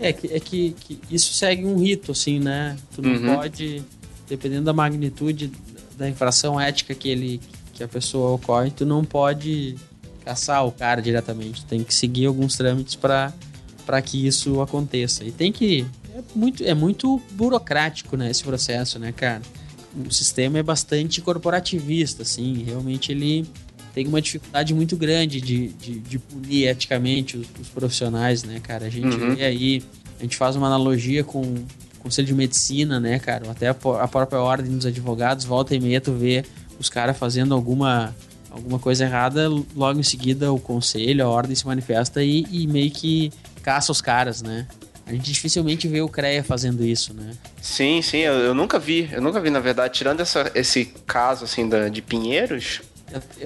[0.00, 2.74] É, que, é que, que isso segue um rito, assim, né?
[2.94, 3.36] Tu não uhum.
[3.36, 3.82] pode,
[4.26, 5.52] dependendo da magnitude
[5.96, 7.40] da infração ética que ele
[7.74, 9.76] que a pessoa ocorre, tu não pode
[10.24, 11.62] caçar o cara diretamente.
[11.62, 13.32] Tu tem que seguir alguns trâmites para
[13.84, 15.24] para que isso aconteça.
[15.24, 19.42] E tem que é muito é muito burocrático, né, esse processo, né, cara?
[20.06, 23.46] O sistema é bastante corporativista, assim, realmente ele
[23.94, 28.86] tem uma dificuldade muito grande de, de, de punir eticamente os, os, profissionais, né, cara?
[28.86, 29.34] A gente uhum.
[29.34, 29.82] vê aí,
[30.18, 31.66] a gente faz uma analogia com o
[32.00, 33.50] Conselho de Medicina, né, cara?
[33.50, 36.44] Até a, a própria Ordem dos Advogados, volta e meia tu vê
[36.78, 38.14] os caras fazendo alguma,
[38.50, 42.90] alguma coisa errada, logo em seguida o Conselho, a Ordem se manifesta e, e meio
[42.90, 43.32] que
[43.62, 44.66] caça os caras, né?
[45.10, 47.32] A gente dificilmente vê o CREA fazendo isso, né?
[47.60, 49.08] Sim, sim, eu, eu, nunca vi.
[49.10, 52.80] Eu nunca vi, na verdade, tirando essa, esse caso, assim, da, de Pinheiros,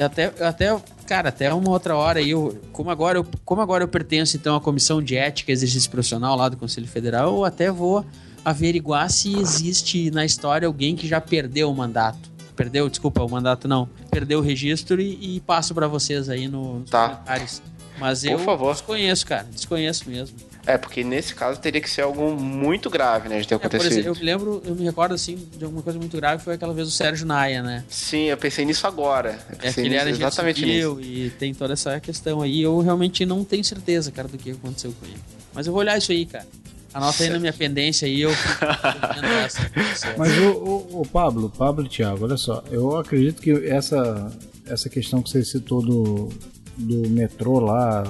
[0.01, 3.89] até, até, cara, até uma outra hora aí, eu, como, agora eu, como agora eu
[3.89, 7.71] pertenço então à comissão de ética e exercício profissional lá do Conselho Federal, eu até
[7.71, 8.05] vou
[8.45, 12.33] averiguar se existe na história alguém que já perdeu o mandato.
[12.55, 13.89] Perdeu, desculpa, o mandato não.
[14.11, 17.09] Perdeu o registro e, e passo para vocês aí no, nos tá.
[17.09, 17.63] comentários.
[17.99, 18.73] Mas Por eu favor.
[18.73, 19.47] desconheço, cara.
[19.51, 20.37] Desconheço mesmo.
[20.67, 23.93] É, porque nesse caso teria que ser algo muito grave, né, de ter é, acontecido.
[23.93, 26.73] Exemplo, eu me lembro, eu me recordo, assim, de alguma coisa muito grave, foi aquela
[26.73, 27.85] vez o Sérgio Naia, né?
[27.89, 29.39] Sim, eu pensei nisso agora.
[29.51, 31.11] Eu é que ele era exatamente civil nisso.
[31.11, 32.63] e tem toda essa questão aí.
[32.63, 35.21] Eu realmente não tenho certeza, cara, do que aconteceu com ele.
[35.53, 36.47] Mas eu vou olhar isso aí, cara.
[36.95, 38.31] Anota aí na minha pendência aí, eu
[40.17, 44.33] Mas o, o, o, Pablo, Pablo e Thiago, olha só, eu acredito que essa,
[44.65, 46.29] essa questão que você citou do,
[46.77, 48.05] do metrô lá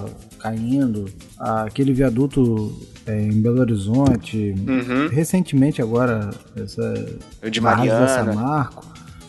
[0.45, 1.07] caindo,
[1.39, 5.09] aquele viaduto é, em Belo Horizonte, uhum.
[5.11, 8.35] recentemente agora, essa o de Mariana.
[8.35, 8.87] Marco,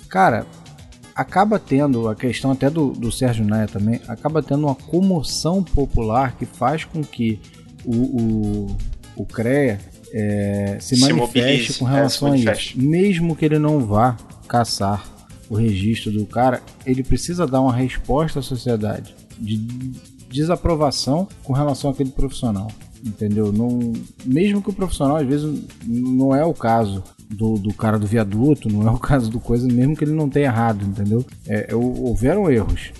[0.09, 0.45] cara,
[1.15, 6.35] acaba tendo a questão até do, do Sérgio Naia também, acaba tendo uma comoção popular
[6.37, 7.39] que faz com que
[7.85, 8.77] o, o,
[9.15, 9.79] o CREA
[10.11, 12.77] é, se, se manifeste com relação é, a isso.
[12.77, 14.17] Mesmo que ele não vá
[14.49, 15.05] caçar
[15.49, 19.55] o registro do cara, ele precisa dar uma resposta à sociedade de
[20.35, 22.67] desaprovação com relação àquele profissional.
[23.03, 23.51] Entendeu?
[23.51, 23.93] Não,
[24.25, 28.67] mesmo que o profissional, às vezes, não é o caso do, do cara do viaduto,
[28.67, 31.23] não é o caso do coisa, mesmo que ele não tenha errado, entendeu?
[31.47, 32.91] É, é houveram erros.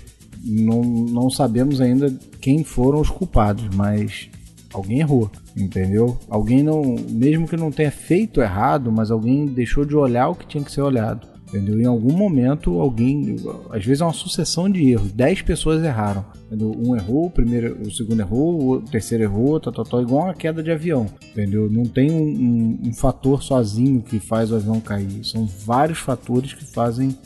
[0.44, 4.28] Não, não sabemos ainda quem foram os culpados, mas
[4.72, 6.16] alguém errou, entendeu?
[6.28, 10.46] Alguém não, mesmo que não tenha feito errado, mas alguém deixou de olhar o que
[10.46, 11.26] tinha que ser olhado.
[11.48, 11.80] Entendeu?
[11.80, 13.36] Em algum momento, alguém.
[13.70, 15.12] Às vezes é uma sucessão de erros.
[15.12, 16.24] Dez pessoas erraram.
[16.46, 16.72] Entendeu?
[16.76, 20.34] Um errou, o, primeiro, o segundo errou, o terceiro errou, tá, tá, tá, igual uma
[20.34, 21.06] queda de avião.
[21.30, 21.70] Entendeu?
[21.70, 25.24] Não tem um, um, um fator sozinho que faz o avião cair.
[25.24, 27.16] São vários fatores que fazem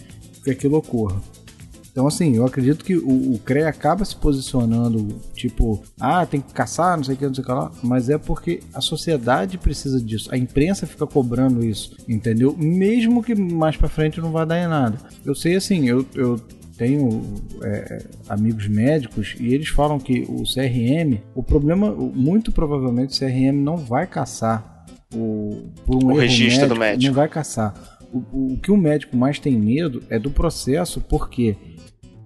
[0.45, 1.21] que aquilo ocorra.
[1.91, 6.53] Então, assim, eu acredito que o, o CREA acaba se posicionando, tipo, ah, tem que
[6.53, 9.59] caçar, não sei o que, não sei o que lá, mas é porque a sociedade
[9.59, 12.55] precisa disso, a imprensa fica cobrando isso, entendeu?
[12.57, 14.99] Mesmo que mais pra frente não vá dar em nada.
[15.25, 16.41] Eu sei, assim, eu, eu
[16.81, 17.23] tenho
[17.63, 23.53] é, amigos médicos e eles falam que o CRM, o problema, muito provavelmente o CRM
[23.53, 27.07] não vai caçar o, por um o registro médico, do médico.
[27.07, 27.99] Não vai caçar.
[28.13, 31.55] O, o, o, que o médico mais tem medo é do processo, porque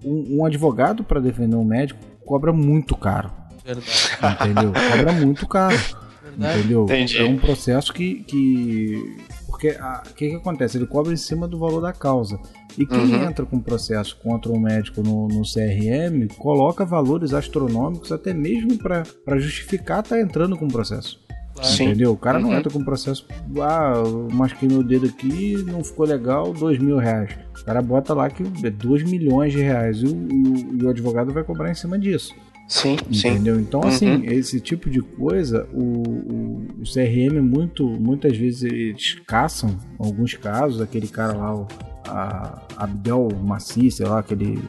[0.05, 3.31] um, um advogado para defender um médico cobra muito caro.
[3.65, 4.41] Verdade.
[4.41, 4.73] Entendeu?
[4.73, 5.77] Cobra muito caro.
[6.23, 6.59] Verdade.
[6.59, 6.85] Entendeu?
[6.85, 7.19] Entendi.
[7.19, 8.25] É um processo que.
[8.25, 10.77] que porque o que, que acontece?
[10.77, 12.39] Ele cobra em cima do valor da causa.
[12.77, 13.23] E quem uhum.
[13.23, 19.05] entra com processo contra um médico no, no CRM coloca valores astronômicos até mesmo para
[19.39, 21.24] justificar estar tá entrando com processo.
[21.63, 21.85] Sim.
[21.85, 22.13] Entendeu?
[22.13, 22.49] O cara uhum.
[22.49, 23.27] não entra com processo.
[23.61, 27.31] Ah, eu masquei meu dedo aqui, não ficou legal, dois mil reais.
[27.61, 31.33] O cara bota lá que é 2 milhões de reais e o, e o, advogado
[31.33, 32.35] vai cobrar em cima disso.
[32.69, 33.57] Sim, entendeu?
[33.57, 33.61] Sim.
[33.61, 34.25] Então, assim, uhum.
[34.25, 40.35] esse tipo de coisa, o, o, o, CRM muito, muitas vezes eles caçam, em alguns
[40.35, 41.69] casos, aquele cara lá, o
[42.09, 44.63] a Abdel Maci, sei lá, aquele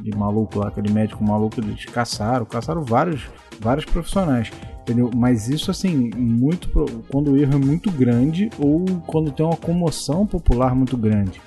[0.00, 3.28] de maluco lá, aquele médico maluco, eles caçaram, caçaram vários,
[3.60, 4.50] vários profissionais.
[4.86, 5.10] Entendeu?
[5.12, 6.68] Mas isso assim, muito
[7.08, 11.42] quando o erro é muito grande ou quando tem uma comoção popular muito grande.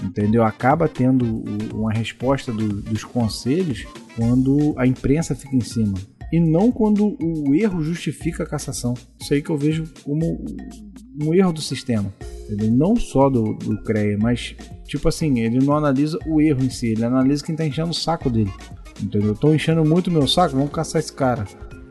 [0.00, 0.44] Entendeu?
[0.44, 1.42] Acaba tendo
[1.74, 3.84] uma resposta do, dos conselhos
[4.14, 5.94] quando a imprensa fica em cima.
[6.32, 8.94] E não quando o erro justifica a cassação.
[9.20, 10.44] Isso aí que eu vejo como
[11.20, 12.14] um erro do sistema.
[12.44, 12.70] Entendeu?
[12.70, 16.88] Não só do, do CREA, mas tipo assim, ele não analisa o erro em si,
[16.88, 18.52] ele analisa quem tá enchendo o saco dele.
[19.02, 19.32] Entendeu?
[19.32, 21.44] Estão enchendo muito meu saco, vamos caçar esse cara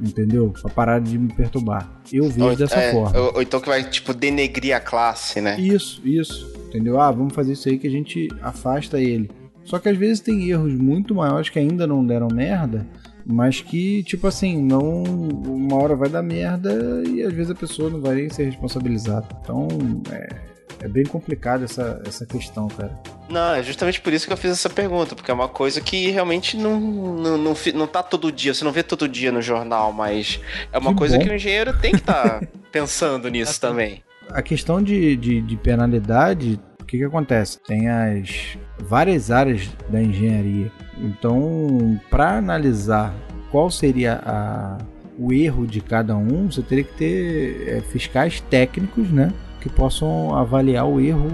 [0.03, 0.53] entendeu?
[0.61, 1.89] Pra parar de me perturbar.
[2.11, 3.17] Eu vejo ou, dessa é, forma.
[3.17, 5.59] Ou, ou, então que vai, tipo, denegrir a classe, né?
[5.59, 6.51] Isso, isso.
[6.67, 6.99] Entendeu?
[6.99, 9.29] Ah, vamos fazer isso aí que a gente afasta ele.
[9.63, 12.85] Só que às vezes tem erros muito maiores que ainda não deram merda,
[13.25, 15.03] mas que, tipo assim, não.
[15.03, 19.27] Uma hora vai dar merda e às vezes a pessoa não vai nem ser responsabilizada.
[19.41, 19.67] Então,
[20.11, 20.52] é
[20.83, 22.91] é bem complicado essa, essa questão, cara.
[23.29, 26.11] Não, é justamente por isso que eu fiz essa pergunta, porque é uma coisa que
[26.11, 29.93] realmente não, não, não, não tá todo dia, você não vê todo dia no jornal,
[29.93, 30.41] mas
[30.73, 31.23] é uma que coisa bom.
[31.23, 34.03] que o engenheiro tem que estar tá pensando nisso também.
[34.29, 37.59] A questão de, de, de penalidade, o que, que acontece?
[37.65, 40.69] Tem as várias áreas da engenharia.
[40.97, 43.13] Então, para analisar
[43.49, 44.77] qual seria a,
[45.17, 49.31] o erro de cada um, você teria que ter é, fiscais técnicos, né?
[49.63, 51.25] Que possam avaliar o erro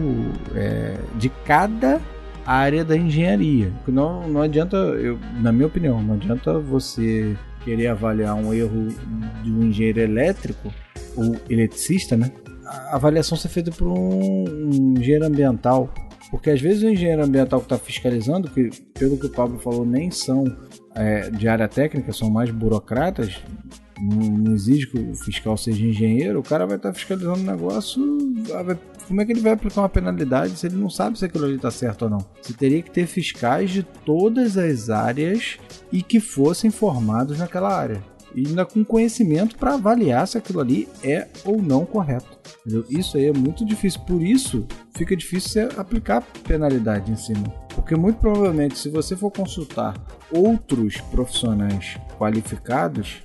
[0.53, 1.99] é, de cada
[2.45, 3.73] área da engenharia.
[3.87, 8.89] Não, não adianta, eu, na minha opinião, não adianta você querer avaliar um erro
[9.43, 10.71] de um engenheiro elétrico
[11.17, 12.31] ou eletricista, né?
[12.63, 15.91] A avaliação ser feita por um, um engenheiro ambiental.
[16.29, 19.83] Porque às vezes o engenheiro ambiental que está fiscalizando, que pelo que o Pablo falou,
[19.83, 20.45] nem são
[20.93, 23.41] é, de área técnica, são mais burocratas,
[24.01, 28.01] não, exige que o fiscal seja engenheiro, o cara vai estar fiscalizando o negócio.
[28.53, 28.77] Ah,
[29.07, 31.55] como é que ele vai aplicar uma penalidade se ele não sabe se aquilo ali
[31.55, 32.25] está certo ou não?
[32.41, 35.57] Você teria que ter fiscais de todas as áreas
[35.91, 38.01] e que fossem formados naquela área.
[38.35, 42.37] E ainda com conhecimento para avaliar se aquilo ali é ou não correto.
[42.59, 42.85] Entendeu?
[42.89, 44.01] Isso aí é muito difícil.
[44.01, 47.49] Por isso, fica difícil você aplicar penalidade em cima.
[47.73, 49.95] Porque muito provavelmente, se você for consultar
[50.31, 53.23] outros profissionais qualificados,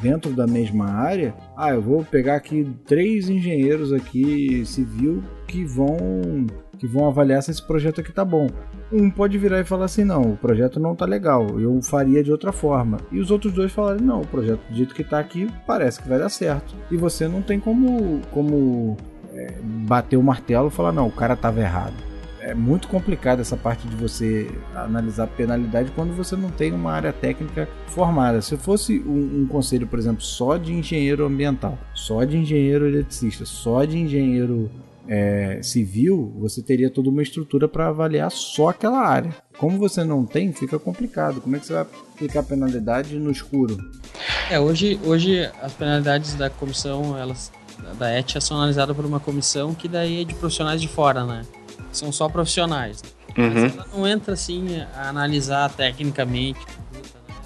[0.00, 6.46] dentro da mesma área, ah, eu vou pegar aqui três engenheiros aqui civil que vão
[6.78, 8.48] que vão avaliar se esse projeto aqui tá bom.
[8.90, 12.32] Um pode virar e falar assim, não, o projeto não tá legal, eu faria de
[12.32, 12.98] outra forma.
[13.12, 16.08] E os outros dois falarem, não, o projeto do jeito que tá aqui parece que
[16.08, 16.74] vai dar certo.
[16.90, 18.96] E você não tem como, como
[19.32, 22.11] é, bater o martelo e falar, não, o cara tava errado
[22.42, 27.12] é muito complicado essa parte de você analisar penalidade quando você não tem uma área
[27.12, 28.42] técnica formada.
[28.42, 33.44] Se fosse um, um, conselho, por exemplo, só de engenheiro ambiental, só de engenheiro eletricista,
[33.44, 34.68] só de engenheiro
[35.08, 39.34] é, civil, você teria toda uma estrutura para avaliar só aquela área.
[39.56, 41.40] Como você não tem, fica complicado.
[41.40, 43.76] Como é que você vai aplicar penalidade no escuro?
[44.50, 47.52] É, hoje, hoje as penalidades da comissão, elas
[47.98, 51.42] da ética são analisadas por uma comissão que daí é de profissionais de fora, né?
[51.92, 53.02] São só profissionais.
[53.36, 53.50] Uhum.
[53.52, 56.60] Mas ela não entra assim a analisar tecnicamente,
[56.92, 57.00] né?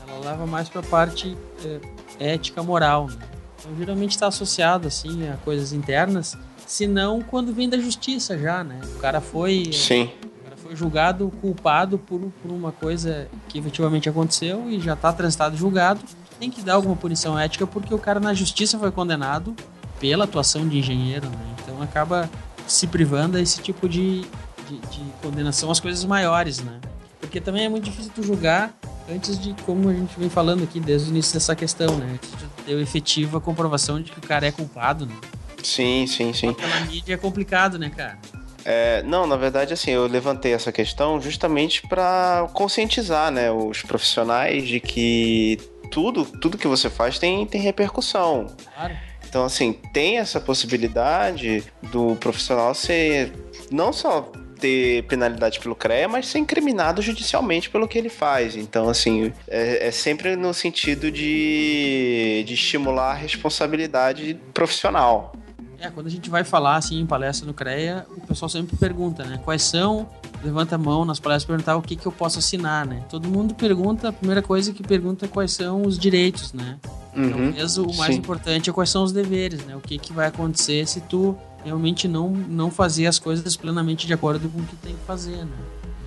[0.08, 3.08] ela leva mais para a parte é, ética moral.
[3.08, 3.16] Né?
[3.58, 6.36] Então geralmente está associado assim a coisas internas
[6.66, 8.80] Se não, quando vem da justiça já, né?
[8.96, 9.70] O cara foi.
[9.72, 10.10] Sim.
[10.24, 15.12] O cara foi julgado, culpado por, por uma coisa que efetivamente aconteceu e já está
[15.12, 16.00] transitado julgado.
[16.38, 19.54] Tem que dar alguma punição ética porque o cara na justiça foi condenado
[19.98, 21.54] pela atuação de engenheiro, né?
[21.62, 22.28] Então acaba
[22.66, 24.22] se privando esse tipo de,
[24.68, 26.80] de, de condenação às coisas maiores, né?
[27.20, 28.74] Porque também é muito difícil tu julgar
[29.10, 32.12] antes de, como a gente vem falando aqui desde o início dessa questão, né?
[32.14, 35.14] Antes de ter efetiva comprovação de que o cara é culpado, né?
[35.62, 36.52] Sim, sim, sim.
[36.52, 38.18] Pela mídia é complicado, né, cara?
[38.64, 44.66] É, não, na verdade, assim, eu levantei essa questão justamente para conscientizar, né, os profissionais
[44.66, 45.58] de que
[45.90, 48.48] tudo, tudo que você faz tem, tem repercussão.
[48.74, 48.96] Claro.
[49.36, 51.62] Então, assim, tem essa possibilidade
[51.92, 53.34] do profissional ser
[53.70, 58.56] não só ter penalidade pelo CREA, mas ser incriminado judicialmente pelo que ele faz.
[58.56, 65.36] Então, assim, é, é sempre no sentido de, de estimular a responsabilidade profissional.
[65.78, 69.22] É, quando a gente vai falar assim em palestra no CREA, o pessoal sempre pergunta,
[69.22, 69.38] né?
[69.44, 70.08] Quais são,
[70.46, 73.02] levanta a mão nas palestras perguntar o que, que eu posso assinar, né?
[73.10, 76.78] Todo mundo pergunta, a primeira coisa que pergunta é quais são os direitos, né?
[77.14, 78.20] Uhum, Talvez o mais sim.
[78.20, 79.74] importante é quais são os deveres, né?
[79.76, 84.12] O que, que vai acontecer se tu realmente não, não fazer as coisas plenamente de
[84.14, 85.56] acordo com o que tem que fazer, né?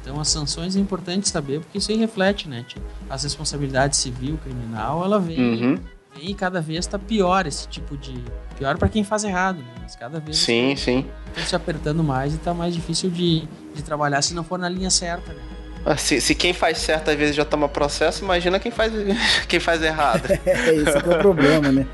[0.01, 2.65] Então as sanções é importante saber, porque isso aí reflete, né?
[3.09, 5.79] As responsabilidades civil, criminal, ela vem, Uhum.
[6.22, 8.24] E cada vez tá pior esse tipo de...
[8.57, 9.72] Pior para quem faz errado, né?
[9.82, 11.05] Mas cada vez Sim, sim.
[11.28, 14.67] estão se apertando mais e tá mais difícil de, de trabalhar se não for na
[14.70, 15.39] linha certa, né?
[15.86, 18.91] Ah, Se, se quem faz certo às vezes já toma processo, imagina quem faz,
[19.47, 20.24] quem faz errado.
[20.45, 21.88] É, esse que é o problema, né?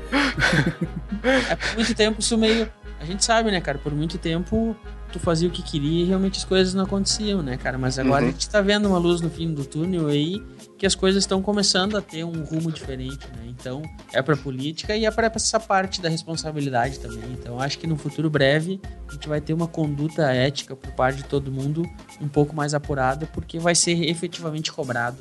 [1.50, 2.68] É por muito tempo isso meio.
[3.00, 3.78] A gente sabe, né, cara?
[3.78, 4.74] Por muito tempo
[5.12, 7.78] tu fazia o que queria e realmente as coisas não aconteciam, né, cara?
[7.78, 8.28] Mas agora Uhum.
[8.28, 10.42] a gente tá vendo uma luz no fim do túnel aí
[10.78, 13.44] que as coisas estão começando a ter um rumo diferente, né?
[13.48, 17.32] Então é pra política e é pra essa parte da responsabilidade também.
[17.32, 21.18] Então acho que no futuro breve a gente vai ter uma conduta ética por parte
[21.18, 21.82] de todo mundo
[22.20, 25.16] um pouco mais apurada porque vai ser efetivamente cobrado.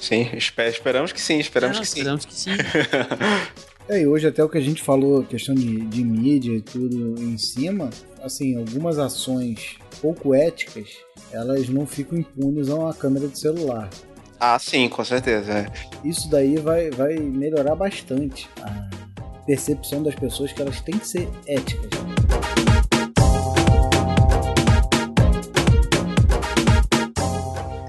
[0.00, 1.98] Sim, espe- esperamos que sim, esperamos É, que sim.
[1.98, 2.50] esperamos que sim.
[3.88, 7.20] É, e hoje até o que a gente falou, questão de, de mídia e tudo
[7.20, 7.90] em cima,
[8.22, 10.86] assim, algumas ações pouco éticas,
[11.32, 13.90] elas não ficam impunes a uma câmera de celular.
[14.42, 15.52] Ah, sim, com certeza.
[15.52, 15.66] é.
[16.02, 18.88] Isso daí vai, vai melhorar bastante a
[19.44, 21.90] percepção das pessoas que elas têm que ser éticas.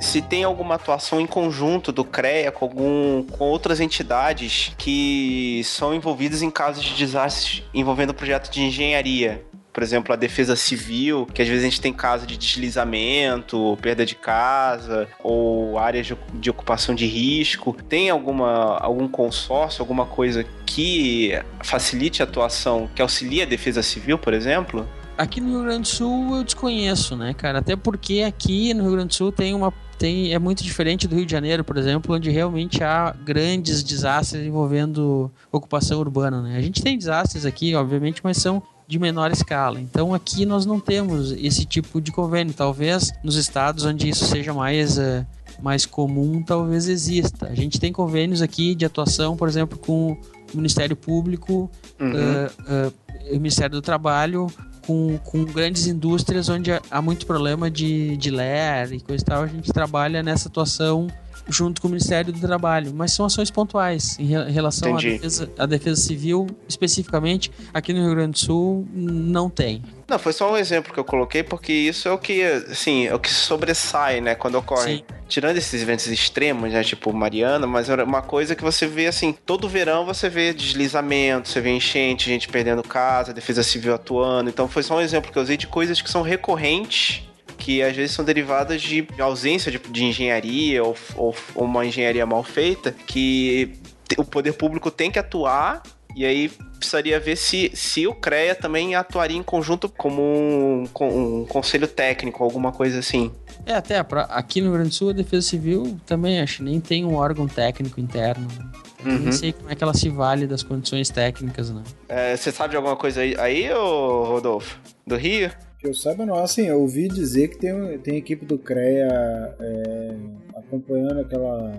[0.01, 5.95] Se tem alguma atuação em conjunto do CREA com, algum, com outras entidades que são
[5.95, 9.41] envolvidas em casos de desastres envolvendo projeto de engenharia.
[9.71, 14.05] Por exemplo, a defesa civil, que às vezes a gente tem caso de deslizamento, perda
[14.05, 17.75] de casa, ou áreas de, ocupação de risco.
[17.87, 21.31] Tem alguma, algum consórcio, alguma coisa que
[21.63, 24.87] facilite a atuação, que auxilie a defesa civil, por exemplo?
[25.17, 27.59] Aqui no Rio Grande do Sul eu desconheço, né, cara?
[27.59, 31.15] Até porque aqui no Rio Grande do Sul tem uma tem é muito diferente do
[31.15, 36.57] Rio de Janeiro, por exemplo, onde realmente há grandes desastres envolvendo ocupação urbana, né?
[36.57, 39.79] A gente tem desastres aqui, obviamente, mas são de menor escala.
[39.79, 42.53] Então aqui nós não temos esse tipo de convênio.
[42.53, 45.25] Talvez nos estados onde isso seja mais eh,
[45.61, 47.47] mais comum, talvez exista.
[47.47, 50.11] A gente tem convênios aqui de atuação, por exemplo, com
[50.53, 52.13] o Ministério Público, Uhum.
[52.15, 52.91] eh, eh,
[53.31, 54.47] o Ministério do Trabalho,
[54.85, 59.25] com, com grandes indústrias onde há- há muito problema de, de LER e coisa e
[59.25, 61.07] tal, a gente trabalha nessa atuação
[61.51, 64.99] junto com o Ministério do Trabalho, mas são ações pontuais em re- em relação à
[64.99, 69.83] defesa, à defesa civil, especificamente aqui no Rio Grande do Sul, não tem.
[70.07, 73.15] Não, foi só um exemplo que eu coloquei, porque isso é o que, assim, é
[73.15, 74.97] o que sobressai, né, quando ocorre.
[74.97, 75.03] Sim.
[75.29, 79.33] Tirando esses eventos extremos, né, tipo Mariana, mas era uma coisa que você vê, assim,
[79.45, 84.49] todo verão você vê deslizamento, você vê enchente, gente perdendo casa, defesa civil atuando.
[84.49, 87.23] Então foi só um exemplo que eu usei de coisas que são recorrentes,
[87.61, 92.25] que às vezes são derivadas de ausência de, de engenharia ou, ou ou uma engenharia
[92.25, 93.73] mal feita, que
[94.17, 95.83] o poder público tem que atuar
[96.15, 101.45] e aí precisaria ver se, se o CREA também atuaria em conjunto como um, um
[101.45, 103.31] conselho técnico, alguma coisa assim.
[103.65, 106.79] É, até pra- aqui no Rio Grande do Sul, a Defesa Civil também acho nem
[106.81, 108.47] tem um órgão técnico interno.
[108.57, 108.65] né?
[109.05, 109.19] Uhum.
[109.19, 111.83] Nem sei como é que ela se vale das condições técnicas, né?
[112.09, 114.77] É, Você sabe de alguma coisa aí, aí ô Rodolfo?
[115.07, 115.51] Do Rio?
[115.81, 120.15] Que eu saiba não, assim, eu ouvi dizer que tem, tem equipe do CREA é,
[120.55, 121.73] acompanhando aquela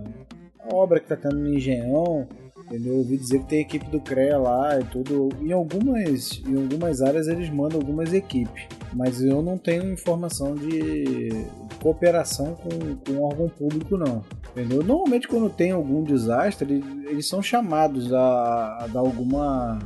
[0.73, 2.27] obra que tá tendo no Engenhão,
[2.67, 2.95] entendeu?
[2.95, 5.29] Eu ouvi dizer que tem equipe do CREA lá e tudo.
[5.41, 11.29] Em algumas, em algumas áreas eles mandam algumas equipes, mas eu não tenho informação de
[11.81, 14.25] cooperação com, com órgão público não.
[14.51, 14.83] Entendeu?
[14.83, 19.79] Normalmente quando tem algum desastre, eles, eles são chamados a, a dar alguma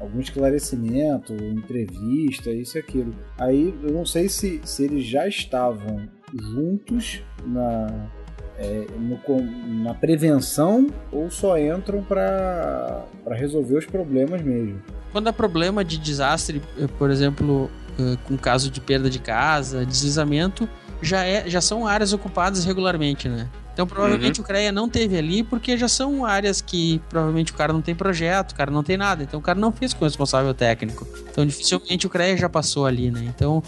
[0.00, 3.14] algum esclarecimento, entrevista, isso e aquilo.
[3.38, 8.08] Aí eu não sei se, se eles já estavam juntos na,
[8.56, 14.80] é, no, na prevenção ou só entram para resolver os problemas mesmo.
[15.12, 19.84] Quando há problema de desastre, eh, por exemplo, eh, com caso de perda de casa,
[19.84, 20.68] deslizamento,
[21.02, 23.48] já, é, já são áreas ocupadas regularmente, né?
[23.72, 24.44] Então provavelmente uhum.
[24.44, 27.94] o CREA não teve ali porque já são áreas que provavelmente o cara não tem
[27.94, 31.06] projeto, o cara não tem nada, então o cara não fez com o responsável técnico.
[31.30, 33.24] Então dificilmente o CREA já passou ali, né?
[33.24, 33.62] Então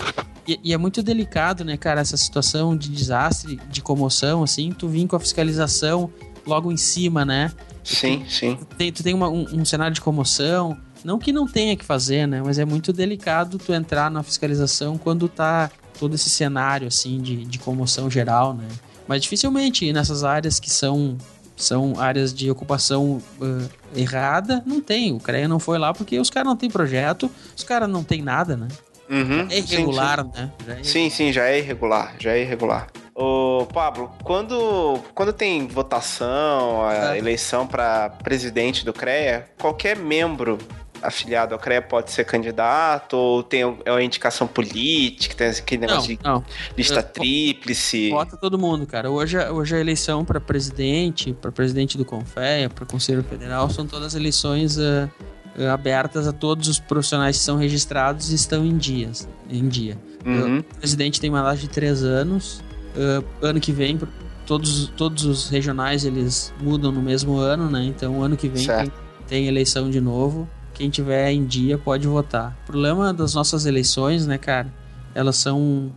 [0.46, 4.88] e, e, é muito delicado, né, cara, essa situação de desastre, de comoção, assim, tu
[4.88, 6.10] vir com a fiscalização
[6.44, 7.52] logo em cima, né?
[7.84, 8.56] Sim, tu, sim.
[8.56, 11.84] Tu tem, tu tem uma, um, um cenário de comoção, não que não tenha que
[11.84, 12.42] fazer, né?
[12.44, 17.44] Mas é muito delicado tu entrar na fiscalização quando tá todo esse cenário, assim, de,
[17.44, 18.66] de comoção geral, né?
[19.06, 21.16] Mas dificilmente nessas áreas que são
[21.56, 25.12] são áreas de ocupação uh, errada, não tem.
[25.12, 28.22] O CREA não foi lá porque os caras não têm projeto, os caras não têm
[28.22, 28.68] nada, né?
[29.08, 30.40] Uhum, é irregular, sim, sim.
[30.40, 30.50] né?
[30.66, 32.88] É sim, sim, já é irregular, já é irregular.
[33.14, 37.18] Ô, Pablo, quando, quando tem votação, a é.
[37.18, 40.56] eleição para presidente do CREA, qualquer membro
[41.02, 43.14] afiliado ao CREA pode ser candidato?
[43.14, 45.34] Ou tem é uma indicação política?
[45.34, 46.44] Tem aquele negócio não, de não.
[46.76, 48.10] lista Eu, tríplice?
[48.10, 49.10] Vota todo mundo, cara.
[49.10, 54.14] Hoje, hoje a eleição para presidente, para presidente do CONFEA, para Conselho Federal, são todas
[54.14, 55.10] eleições uh,
[55.72, 59.98] abertas a todos os profissionais que são registrados e estão em, dias, em dia.
[60.24, 60.60] Uhum.
[60.60, 62.62] O presidente tem mandato de três anos.
[62.94, 63.98] Uh, ano que vem,
[64.46, 67.84] todos, todos os regionais eles mudam no mesmo ano, né?
[67.84, 68.92] Então, ano que vem tem,
[69.26, 72.56] tem eleição de novo quem tiver em dia pode votar.
[72.62, 74.72] O problema das nossas eleições, né, cara,
[75.14, 75.92] elas são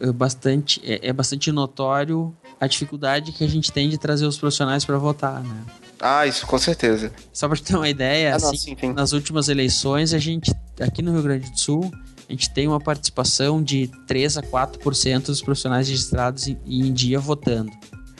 [0.00, 4.38] eh, bastante é, é bastante notório a dificuldade que a gente tem de trazer os
[4.38, 5.62] profissionais para votar, né?
[6.00, 7.12] Ah, isso com certeza.
[7.32, 11.12] Só para ter uma ideia, ah, assim, não, nas últimas eleições a gente aqui no
[11.12, 11.90] Rio Grande do Sul
[12.28, 17.20] a gente tem uma participação de 3 a 4% dos profissionais registrados em, em dia
[17.20, 17.70] votando.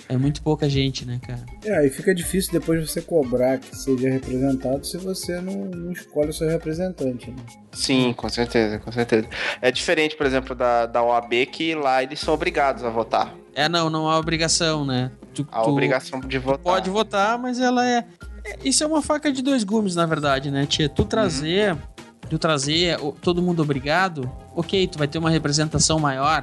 [0.09, 1.44] É muito pouca gente, né, cara?
[1.64, 6.28] É, aí fica difícil depois você cobrar que seja representado se você não, não escolhe
[6.28, 7.36] o seu representante, né?
[7.72, 9.26] Sim, com certeza, com certeza.
[9.62, 13.34] É diferente, por exemplo, da, da OAB, que lá eles são obrigados a votar.
[13.55, 15.11] É, não, não há obrigação, né?
[15.32, 16.62] Tu, a tu, obrigação de votar.
[16.62, 18.05] pode votar, mas ela é,
[18.44, 20.88] é, Isso é uma faca de dois gumes, na verdade, né, tia?
[20.88, 21.72] Tu trazer.
[21.72, 21.78] Uhum.
[22.28, 26.42] Tu trazer todo mundo obrigado, ok, tu vai ter uma representação maior,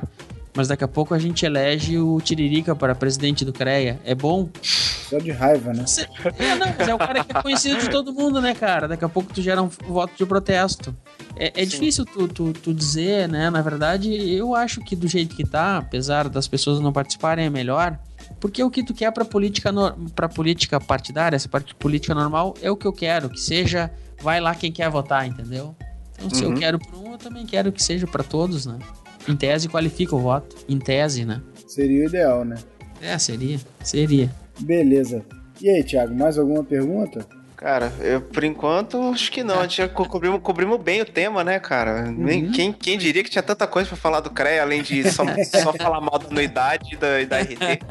[0.54, 3.99] mas daqui a pouco a gente elege o Tiririca para presidente do CREA.
[4.04, 4.49] É bom?
[4.62, 5.86] Só de raiva, né?
[5.86, 6.08] Você...
[6.38, 8.88] É, não, mas é o cara que é conhecido de todo mundo, né, cara?
[8.88, 10.95] Daqui a pouco tu gera um voto de protesto.
[11.36, 13.49] É, é difícil tu, tu, tu, dizer, né?
[13.49, 17.49] Na verdade, eu acho que do jeito que tá, apesar das pessoas não participarem, é
[17.49, 17.97] melhor.
[18.39, 19.91] Porque o que tu quer pra política, no...
[20.16, 23.30] pra política partidária, essa parte política normal, é o que eu quero.
[23.30, 23.91] Que seja,
[24.22, 25.76] vai lá quem quer votar, entendeu?
[26.16, 26.54] Então, se uhum.
[26.54, 28.78] eu quero por um, eu também quero que seja para todos, né?
[29.28, 30.55] Em tese qualifica o voto.
[30.67, 31.41] Em tese, né?
[31.67, 32.55] Seria o ideal, né?
[33.01, 33.59] É, seria.
[33.84, 34.30] Seria.
[34.59, 35.24] Beleza.
[35.61, 37.26] E aí, Thiago, mais alguma pergunta?
[37.61, 39.59] Cara, eu, por enquanto, acho que não.
[39.59, 42.09] A gente já cobrimos, cobrimos bem o tema, né, cara?
[42.09, 42.51] Uhum.
[42.51, 45.72] Quem, quem diria que tinha tanta coisa pra falar do CREA, além de só, só
[45.78, 47.84] falar mal da anuidade e da, da RT?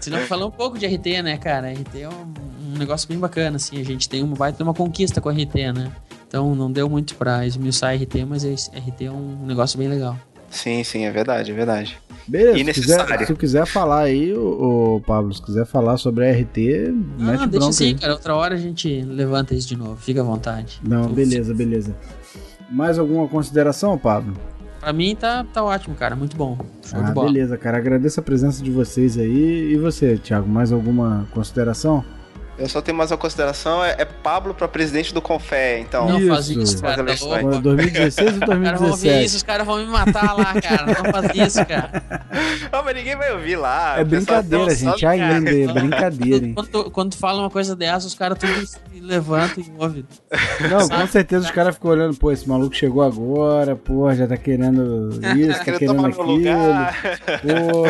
[0.00, 1.70] Se não, falar um pouco de RT, né, cara?
[1.70, 2.32] RT é um,
[2.72, 3.78] um, negócio bem bacana, assim.
[3.78, 5.92] A gente tem uma, vai ter uma conquista com a RT, né?
[6.36, 10.18] Então não deu muito pra esmiuçar RT, mas RT é um negócio bem legal.
[10.50, 11.98] Sim, sim, é verdade, é verdade.
[12.28, 16.92] Beleza, se quiser, se quiser falar aí, o, Pablo, se quiser falar sobre a RT,
[17.18, 18.12] não, mete deixa assim, cara.
[18.12, 20.78] Outra hora a gente levanta isso de novo, fica à vontade.
[20.86, 21.96] Não, beleza, beleza.
[22.70, 24.36] Mais alguma consideração, Pablo?
[24.78, 26.14] Pra mim tá, tá ótimo, cara.
[26.14, 26.58] Muito bom.
[26.84, 27.78] Show ah, beleza, cara.
[27.78, 29.72] Agradeço a presença de vocês aí.
[29.72, 32.04] E você, Thiago, mais alguma consideração?
[32.58, 36.08] Eu só tenho mais uma consideração, é, é Pablo para presidente do Confé, então.
[36.08, 36.28] Não isso.
[36.28, 37.02] faz isso, cara.
[37.02, 38.32] 2016 ou 2017?
[38.32, 40.86] Os caras vão ouvir isso, os caras vão me matar lá, cara.
[40.86, 42.02] Não faz isso, cara.
[42.72, 43.98] Não, mas ninguém vai ouvir lá.
[43.98, 45.04] É brincadeira, gente.
[45.04, 45.40] Ai, é
[45.72, 46.54] brincadeira, hein?
[46.54, 48.52] Quando, quando tu fala uma coisa dessa, os caras tudo
[49.02, 50.04] levantam e ouvem.
[50.70, 51.00] Não, Sabe?
[51.02, 55.10] com certeza os caras ficam olhando, pô, esse maluco chegou agora, pô, já tá querendo
[55.36, 56.40] isso, tá querendo aquilo.
[57.42, 57.84] Pô.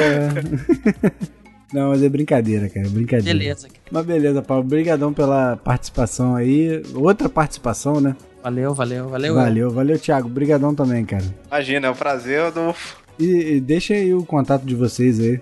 [1.73, 2.87] Não, mas é brincadeira, cara.
[2.87, 3.39] É brincadeira.
[3.39, 3.69] Beleza.
[3.69, 3.81] Cara.
[3.91, 4.62] Mas beleza, Paulo.
[4.62, 6.83] Obrigadão pela participação aí.
[6.95, 8.17] Outra participação, né?
[8.43, 9.35] Valeu, valeu, valeu.
[9.35, 10.29] Valeu, valeu, Thiago.
[10.29, 11.25] Obrigadão também, cara.
[11.49, 12.97] Imagina, é um prazer, Adolfo.
[13.19, 15.41] E, e deixa aí o contato de vocês aí.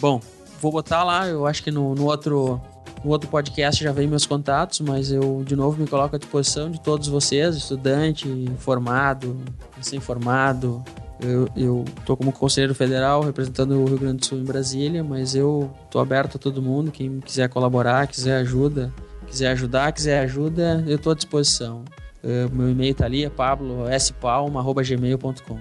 [0.00, 0.20] Bom,
[0.60, 2.60] vou botar lá, eu acho que no, no outro
[3.04, 6.70] no outro podcast já vem meus contatos, mas eu de novo me coloco à disposição
[6.70, 9.36] de todos vocês, estudante, formado,
[9.76, 10.82] recém-formado,
[11.20, 15.34] eu, eu tô como conselheiro federal representando o Rio Grande do Sul em Brasília, mas
[15.34, 16.90] eu tô aberto a todo mundo.
[16.90, 18.92] Quem quiser colaborar, quiser ajuda,
[19.26, 21.84] quiser ajudar, quiser ajuda, eu estou à disposição.
[22.22, 25.58] Uh, meu e-mail tá ali, é pablo.spalma.gmail.com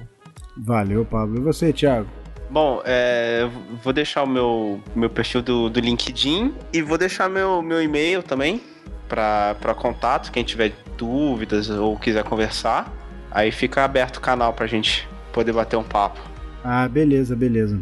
[0.57, 1.37] Valeu, Pablo.
[1.37, 2.09] E você, Thiago?
[2.49, 3.47] Bom, é,
[3.83, 8.23] vou deixar o meu, meu perfil do, do LinkedIn e vou deixar meu, meu e-mail
[8.23, 8.61] também
[9.07, 12.91] para contato, quem tiver dúvidas ou quiser conversar.
[13.29, 16.19] Aí fica aberto o canal pra gente poder bater um papo.
[16.63, 17.79] Ah, beleza, beleza.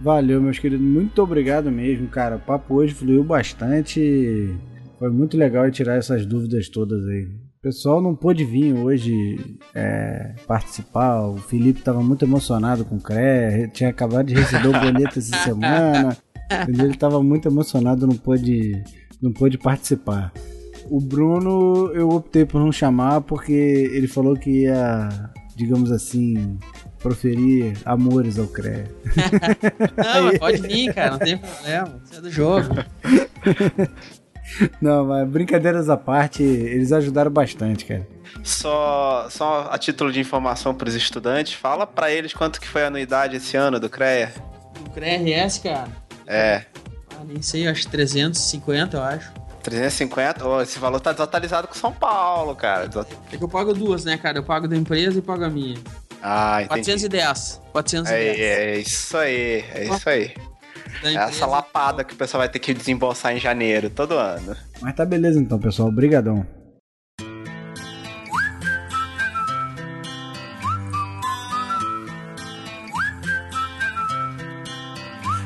[0.00, 0.84] Valeu, meus queridos.
[0.84, 2.34] Muito obrigado mesmo, cara.
[2.34, 4.52] O papo hoje fluiu bastante.
[4.98, 7.26] Foi muito legal tirar essas dúvidas todas aí.
[7.58, 11.28] O pessoal não pôde vir hoje é, participar.
[11.28, 15.36] O Felipe estava muito emocionado com o CRE, tinha acabado de receber o boleto essa
[15.44, 16.16] semana.
[16.66, 18.82] Ele estava muito emocionado, não pôde,
[19.22, 20.32] não pôde participar.
[20.90, 25.08] O Bruno eu optei por não chamar porque ele falou que ia,
[25.56, 26.58] digamos assim,
[26.98, 28.90] proferir amores ao CREA.
[29.96, 32.00] não, pode vir, cara, não tem problema.
[32.04, 32.68] Isso é do jogo.
[34.80, 38.06] Não, mas brincadeiras à parte, eles ajudaram bastante, cara.
[38.44, 42.84] Só, só a título de informação para os estudantes, fala para eles quanto que foi
[42.84, 44.32] a anuidade esse ano do CREA.
[44.84, 45.88] Do CREA RS, cara?
[46.26, 46.64] É.
[47.10, 49.32] Ah, nem sei, acho 350, eu acho.
[49.62, 50.46] 350?
[50.46, 52.88] Oh, esse valor tá desatualizado com São Paulo, cara.
[53.32, 54.38] É que eu pago duas, né, cara?
[54.38, 55.76] Eu pago da empresa e pago a minha.
[56.28, 57.08] Ah, entendi.
[57.08, 57.62] 410.
[57.70, 58.10] 410.
[58.10, 60.34] É, é isso aí, é isso aí.
[61.04, 64.56] É essa lapada que o pessoal vai ter que desembolsar em janeiro, todo ano.
[64.80, 65.88] Mas tá beleza então, pessoal.
[65.88, 66.44] Obrigadão.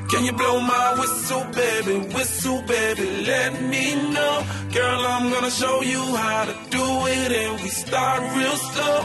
[0.08, 2.08] Can you blow my whistle, baby?
[2.14, 4.44] Whistle, baby, let me know.
[4.72, 9.04] Girl, I'm gonna show you how to do it, and we start real slow.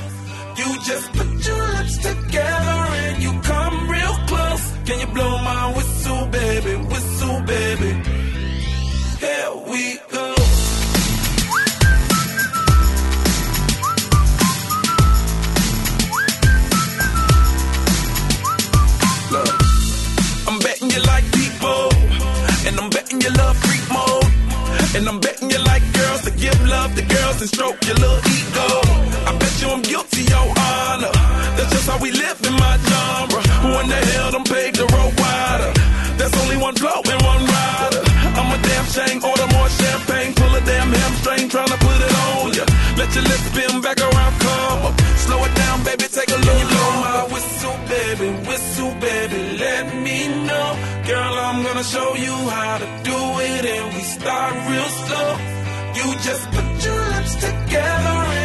[0.57, 4.65] You just put your lips together and you come real close.
[4.85, 6.75] Can you blow my whistle, baby?
[6.91, 7.91] Whistle, baby.
[9.19, 10.35] Here we go.
[24.95, 28.17] And I'm betting you like girls to give love to girls and stroke your little
[28.17, 28.67] ego.
[29.27, 30.14] I bet you I'm guilty.
[31.85, 33.41] That's how we live in my genre.
[33.61, 35.71] Who in the hell done paved the road wider?
[36.17, 38.01] There's only one blow and one rider.
[38.41, 42.13] I'm a damn shame, order more champagne, pull a damn hamstring, trying to put it
[42.25, 42.65] on ya.
[42.97, 44.97] Let your lips spin back around, come up.
[45.29, 46.61] Slow it down, baby, take a look.
[46.73, 50.69] Blow my whistle, baby, whistle, baby, let me know.
[51.05, 55.29] Girl, I'm gonna show you how to do it, and we start real slow.
[56.01, 58.44] You just put your lips together